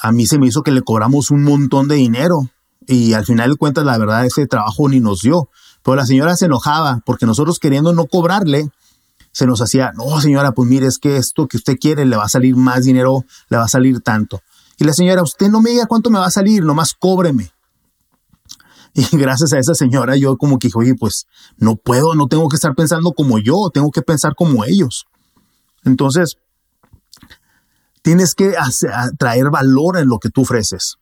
a 0.00 0.10
mí 0.10 0.26
se 0.26 0.38
me 0.38 0.46
hizo 0.46 0.62
que 0.62 0.70
le 0.70 0.80
cobramos 0.80 1.30
un 1.30 1.42
montón 1.42 1.86
de 1.86 1.96
dinero 1.96 2.48
y 2.86 3.12
al 3.12 3.26
final 3.26 3.50
de 3.50 3.56
cuentas 3.56 3.84
la 3.84 3.98
verdad 3.98 4.24
ese 4.24 4.46
trabajo 4.46 4.88
ni 4.88 5.00
nos 5.00 5.20
dio. 5.20 5.50
Pero 5.86 5.94
la 5.94 6.04
señora 6.04 6.34
se 6.34 6.46
enojaba 6.46 7.00
porque 7.06 7.26
nosotros 7.26 7.60
queriendo 7.60 7.92
no 7.92 8.06
cobrarle, 8.06 8.72
se 9.30 9.46
nos 9.46 9.62
hacía, 9.62 9.92
no 9.92 10.20
señora, 10.20 10.50
pues 10.50 10.68
mire, 10.68 10.88
es 10.88 10.98
que 10.98 11.16
esto 11.16 11.46
que 11.46 11.58
usted 11.58 11.76
quiere 11.80 12.04
le 12.04 12.16
va 12.16 12.24
a 12.24 12.28
salir 12.28 12.56
más 12.56 12.82
dinero, 12.82 13.24
le 13.50 13.56
va 13.56 13.66
a 13.66 13.68
salir 13.68 14.00
tanto. 14.00 14.42
Y 14.78 14.84
la 14.84 14.92
señora, 14.92 15.22
usted 15.22 15.48
no 15.48 15.60
me 15.60 15.70
diga 15.70 15.86
cuánto 15.86 16.10
me 16.10 16.18
va 16.18 16.26
a 16.26 16.30
salir, 16.32 16.64
nomás 16.64 16.92
cóbreme. 16.92 17.52
Y 18.94 19.16
gracias 19.16 19.52
a 19.52 19.60
esa 19.60 19.74
señora 19.76 20.16
yo 20.16 20.36
como 20.36 20.58
que 20.58 20.66
dije, 20.66 20.78
oye, 20.78 20.94
pues 20.96 21.28
no 21.56 21.76
puedo, 21.76 22.16
no 22.16 22.26
tengo 22.26 22.48
que 22.48 22.56
estar 22.56 22.74
pensando 22.74 23.12
como 23.12 23.38
yo, 23.38 23.70
tengo 23.72 23.92
que 23.92 24.02
pensar 24.02 24.34
como 24.34 24.64
ellos. 24.64 25.06
Entonces, 25.84 26.36
tienes 28.02 28.34
que 28.34 28.54
traer 29.18 29.50
valor 29.50 29.98
en 29.98 30.08
lo 30.08 30.18
que 30.18 30.30
tú 30.30 30.40
ofreces. 30.40 30.96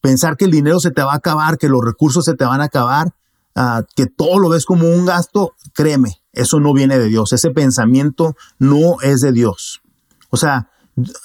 Pensar 0.00 0.36
que 0.36 0.46
el 0.46 0.50
dinero 0.50 0.80
se 0.80 0.90
te 0.90 1.02
va 1.02 1.12
a 1.12 1.16
acabar, 1.16 1.58
que 1.58 1.68
los 1.68 1.84
recursos 1.84 2.24
se 2.24 2.34
te 2.34 2.44
van 2.44 2.60
a 2.60 2.64
acabar, 2.64 3.14
uh, 3.56 3.82
que 3.94 4.06
todo 4.06 4.38
lo 4.38 4.48
ves 4.48 4.64
como 4.64 4.88
un 4.88 5.06
gasto, 5.06 5.54
créeme, 5.72 6.20
eso 6.32 6.60
no 6.60 6.72
viene 6.72 6.98
de 6.98 7.06
Dios. 7.06 7.32
Ese 7.32 7.50
pensamiento 7.50 8.36
no 8.58 9.00
es 9.02 9.20
de 9.20 9.32
Dios. 9.32 9.82
O 10.30 10.36
sea, 10.36 10.70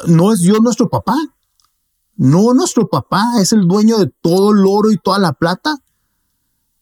no 0.08 0.32
es 0.32 0.42
Dios 0.42 0.62
nuestro 0.62 0.90
papá. 0.90 1.16
No, 2.18 2.54
nuestro 2.54 2.88
papá 2.88 3.24
es 3.40 3.52
el 3.52 3.68
dueño 3.68 3.98
de 3.98 4.12
todo 4.22 4.52
el 4.52 4.66
oro 4.66 4.92
y 4.92 4.98
toda 4.98 5.20
la 5.20 5.34
plata. 5.34 5.78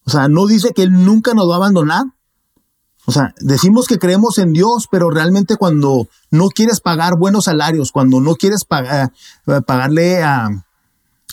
O 0.05 0.11
sea, 0.11 0.27
no 0.27 0.45
dice 0.45 0.71
que 0.73 0.83
Él 0.83 1.05
nunca 1.05 1.33
nos 1.33 1.49
va 1.49 1.53
a 1.53 1.57
abandonar. 1.57 2.05
O 3.05 3.11
sea, 3.11 3.33
decimos 3.41 3.87
que 3.87 3.99
creemos 3.99 4.37
en 4.37 4.53
Dios, 4.53 4.87
pero 4.89 5.09
realmente 5.09 5.57
cuando 5.57 6.07
no 6.31 6.47
quieres 6.47 6.79
pagar 6.79 7.17
buenos 7.17 7.45
salarios, 7.45 7.91
cuando 7.91 8.21
no 8.21 8.35
quieres 8.35 8.65
eh, 8.69 9.07
pagarle 9.65 10.23
a, 10.23 10.47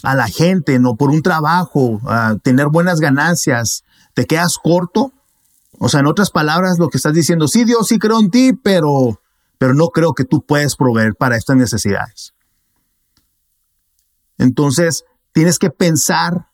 a, 0.02 0.14
la 0.16 0.26
gente, 0.26 0.80
no 0.80 0.96
por 0.96 1.10
un 1.10 1.22
trabajo, 1.22 2.00
a 2.06 2.36
tener 2.42 2.68
buenas 2.68 2.98
ganancias, 2.98 3.84
te 4.14 4.26
quedas 4.26 4.58
corto, 4.62 5.12
o 5.78 5.88
sea, 5.88 6.00
en 6.00 6.06
otras 6.06 6.30
palabras, 6.30 6.78
lo 6.78 6.88
que 6.88 6.98
estás 6.98 7.14
diciendo, 7.14 7.48
sí, 7.48 7.64
Dios, 7.64 7.88
sí 7.88 7.98
creo 7.98 8.20
en 8.20 8.30
ti, 8.30 8.52
pero, 8.52 9.22
pero 9.56 9.72
no 9.72 9.88
creo 9.88 10.12
que 10.12 10.24
tú 10.24 10.44
puedes 10.44 10.76
proveer 10.76 11.14
para 11.14 11.36
estas 11.36 11.56
necesidades. 11.56 12.34
Entonces, 14.36 15.04
tienes 15.32 15.58
que 15.58 15.70
pensar, 15.70 16.48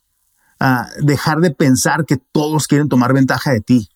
uh, 0.60 1.04
dejar 1.04 1.38
de 1.38 1.50
pensar 1.50 2.04
que 2.04 2.18
todos 2.18 2.68
quieren 2.68 2.88
tomar 2.88 3.12
ventaja 3.12 3.50
de 3.50 3.60
ti. 3.60 3.90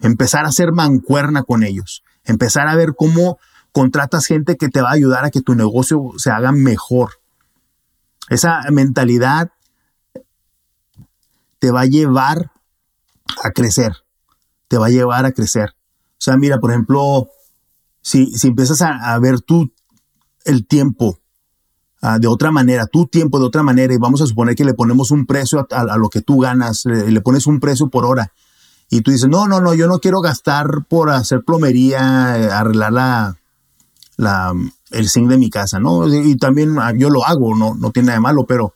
Empezar 0.00 0.44
a 0.44 0.48
hacer 0.48 0.72
mancuerna 0.72 1.42
con 1.42 1.64
ellos. 1.64 2.04
Empezar 2.24 2.68
a 2.68 2.76
ver 2.76 2.94
cómo 2.96 3.38
contratas 3.72 4.26
gente 4.26 4.56
que 4.56 4.68
te 4.68 4.80
va 4.80 4.90
a 4.90 4.94
ayudar 4.94 5.24
a 5.24 5.30
que 5.30 5.40
tu 5.40 5.56
negocio 5.56 6.12
se 6.16 6.30
haga 6.30 6.52
mejor. 6.52 7.14
Esa 8.28 8.60
mentalidad 8.70 9.50
te 11.58 11.72
va 11.72 11.82
a 11.82 11.86
llevar 11.86 12.53
a 13.42 13.50
crecer 13.50 14.04
te 14.68 14.78
va 14.78 14.86
a 14.86 14.90
llevar 14.90 15.24
a 15.24 15.32
crecer. 15.32 15.70
O 15.70 16.24
sea, 16.24 16.36
mira, 16.36 16.58
por 16.58 16.70
ejemplo, 16.70 17.28
si, 18.00 18.26
si 18.36 18.48
empiezas 18.48 18.82
a, 18.82 19.18
ver 19.18 19.40
tú 19.40 19.72
el 20.44 20.66
tiempo 20.66 21.18
uh, 22.02 22.18
de 22.18 22.26
otra 22.26 22.50
manera, 22.50 22.86
tu 22.86 23.06
tiempo 23.06 23.38
de 23.38 23.46
otra 23.46 23.62
manera, 23.62 23.94
y 23.94 23.98
vamos 23.98 24.20
a 24.22 24.26
suponer 24.26 24.54
que 24.54 24.64
le 24.64 24.74
ponemos 24.74 25.10
un 25.10 25.26
precio 25.26 25.66
a, 25.70 25.96
lo 25.96 26.08
que 26.08 26.22
tú 26.22 26.40
ganas, 26.40 26.84
le, 26.86 27.10
le, 27.10 27.20
pones 27.20 27.46
un 27.46 27.60
precio 27.60 27.88
por 27.88 28.04
hora, 28.04 28.32
y 28.90 29.02
tú 29.02 29.10
dices, 29.10 29.28
no, 29.28 29.46
no, 29.46 29.60
no, 29.60 29.74
yo 29.74 29.86
no 29.86 29.98
quiero 29.98 30.20
gastar 30.20 30.86
por 30.88 31.10
hacer 31.10 31.42
plomería, 31.44 32.38
eh, 32.38 32.50
arreglar 32.50 32.92
la, 32.92 33.36
la, 34.16 34.52
el 34.90 35.08
zinc 35.08 35.28
de 35.28 35.38
mi 35.38 35.50
casa, 35.50 35.80
¿no? 35.80 36.06
Y 36.12 36.36
también 36.36 36.78
ah, 36.78 36.92
yo 36.94 37.10
lo 37.10 37.24
hago, 37.26 37.54
no, 37.56 37.74
no 37.74 37.90
tiene 37.90 38.06
nada 38.06 38.18
de 38.18 38.22
malo, 38.22 38.44
pero, 38.46 38.74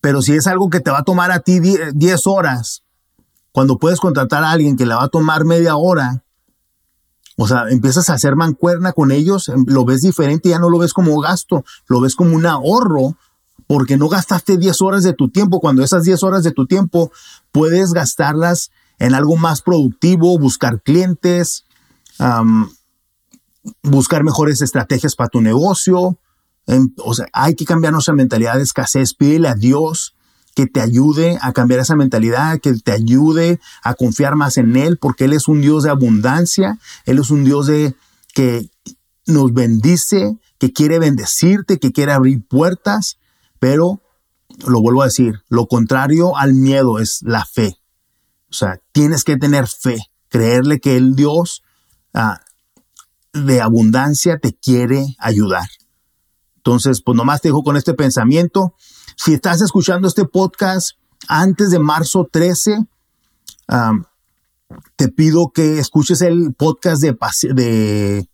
pero 0.00 0.22
si 0.22 0.32
es 0.34 0.46
algo 0.46 0.70
que 0.70 0.80
te 0.80 0.90
va 0.90 0.98
a 0.98 1.04
tomar 1.04 1.30
a 1.30 1.40
ti 1.40 1.60
10 1.60 2.26
horas, 2.26 2.82
cuando 3.52 3.78
puedes 3.78 4.00
contratar 4.00 4.42
a 4.44 4.50
alguien 4.50 4.76
que 4.76 4.86
le 4.86 4.94
va 4.94 5.04
a 5.04 5.08
tomar 5.08 5.44
media 5.44 5.76
hora, 5.76 6.24
o 7.36 7.46
sea, 7.46 7.68
empiezas 7.70 8.10
a 8.10 8.14
hacer 8.14 8.36
mancuerna 8.36 8.92
con 8.92 9.10
ellos, 9.10 9.48
em, 9.48 9.64
lo 9.66 9.84
ves 9.84 10.00
diferente, 10.00 10.48
ya 10.48 10.58
no 10.58 10.70
lo 10.70 10.78
ves 10.78 10.92
como 10.92 11.18
gasto, 11.20 11.64
lo 11.86 12.00
ves 12.00 12.14
como 12.14 12.34
un 12.34 12.46
ahorro, 12.46 13.16
porque 13.66 13.96
no 13.96 14.08
gastaste 14.08 14.58
10 14.58 14.82
horas 14.82 15.02
de 15.02 15.12
tu 15.12 15.30
tiempo, 15.30 15.60
cuando 15.60 15.82
esas 15.82 16.04
10 16.04 16.22
horas 16.22 16.44
de 16.44 16.52
tu 16.52 16.66
tiempo 16.66 17.10
puedes 17.52 17.92
gastarlas 17.92 18.70
en 18.98 19.14
algo 19.14 19.36
más 19.36 19.62
productivo, 19.62 20.38
buscar 20.38 20.82
clientes, 20.82 21.64
buscar 23.82 24.24
mejores 24.24 24.60
estrategias 24.62 25.16
para 25.16 25.28
tu 25.28 25.40
negocio. 25.40 26.18
En, 26.66 26.94
o 26.98 27.14
sea, 27.14 27.26
hay 27.32 27.54
que 27.54 27.64
cambiar 27.64 27.92
nuestra 27.92 28.14
mentalidad 28.14 28.56
de 28.56 28.62
escasez, 28.62 29.14
pídele 29.14 29.48
a 29.48 29.54
Dios 29.54 30.14
que 30.54 30.66
te 30.66 30.80
ayude 30.80 31.38
a 31.40 31.52
cambiar 31.52 31.80
esa 31.80 31.96
mentalidad, 31.96 32.60
que 32.60 32.74
te 32.74 32.92
ayude 32.92 33.60
a 33.82 33.94
confiar 33.94 34.36
más 34.36 34.58
en 34.58 34.76
Él, 34.76 34.98
porque 34.98 35.24
Él 35.24 35.32
es 35.32 35.48
un 35.48 35.60
Dios 35.60 35.84
de 35.84 35.90
abundancia, 35.90 36.78
Él 37.06 37.18
es 37.18 37.30
un 37.30 37.44
Dios 37.44 37.66
de 37.66 37.94
que 38.34 38.70
nos 39.26 39.52
bendice, 39.52 40.38
que 40.58 40.72
quiere 40.72 40.98
bendecirte, 40.98 41.78
que 41.78 41.92
quiere 41.92 42.12
abrir 42.12 42.46
puertas, 42.46 43.18
pero 43.58 44.02
lo 44.66 44.80
vuelvo 44.80 45.02
a 45.02 45.06
decir, 45.06 45.42
lo 45.48 45.66
contrario 45.66 46.36
al 46.36 46.54
miedo 46.54 46.98
es 46.98 47.20
la 47.22 47.44
fe. 47.44 47.78
O 48.50 48.54
sea, 48.54 48.78
tienes 48.92 49.24
que 49.24 49.36
tener 49.36 49.66
fe, 49.66 49.98
creerle 50.28 50.78
que 50.78 50.96
el 50.96 51.14
Dios 51.14 51.62
ah, 52.12 52.40
de 53.32 53.60
abundancia 53.60 54.38
te 54.38 54.52
quiere 54.52 55.16
ayudar. 55.18 55.68
Entonces, 56.64 57.02
pues 57.02 57.16
nomás 57.16 57.40
te 57.40 57.48
dejo 57.48 57.64
con 57.64 57.76
este 57.76 57.92
pensamiento. 57.92 58.74
Si 59.16 59.34
estás 59.34 59.60
escuchando 59.60 60.06
este 60.06 60.24
podcast 60.24 60.92
antes 61.26 61.70
de 61.70 61.80
marzo 61.80 62.28
13, 62.30 62.86
te 64.96 65.08
pido 65.08 65.50
que 65.52 65.80
escuches 65.80 66.22
el 66.22 66.54
podcast 66.54 67.02
de, 67.02 67.16
de 67.54 68.28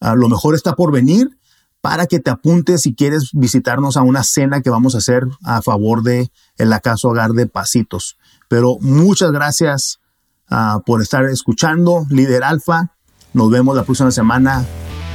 Lo 0.00 0.28
mejor 0.28 0.54
está 0.54 0.74
por 0.74 0.92
venir 0.92 1.38
para 1.80 2.06
que 2.06 2.20
te 2.20 2.30
apuntes 2.30 2.82
si 2.82 2.94
quieres 2.94 3.30
visitarnos 3.32 3.96
a 3.96 4.02
una 4.02 4.22
cena 4.22 4.60
que 4.60 4.70
vamos 4.70 4.94
a 4.94 4.98
hacer 4.98 5.24
a 5.42 5.62
favor 5.62 6.02
de 6.02 6.30
el 6.56 6.72
acaso 6.72 7.08
hogar 7.08 7.32
de 7.32 7.46
Pasitos. 7.46 8.18
Pero 8.48 8.76
muchas 8.80 9.32
gracias 9.32 10.00
ah, 10.48 10.80
por 10.86 11.02
estar 11.02 11.24
escuchando, 11.24 12.06
líder 12.10 12.44
alfa. 12.44 12.92
Nos 13.32 13.50
vemos 13.50 13.74
la 13.74 13.82
próxima 13.82 14.10
semana, 14.10 14.64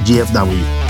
GFW. 0.05 0.86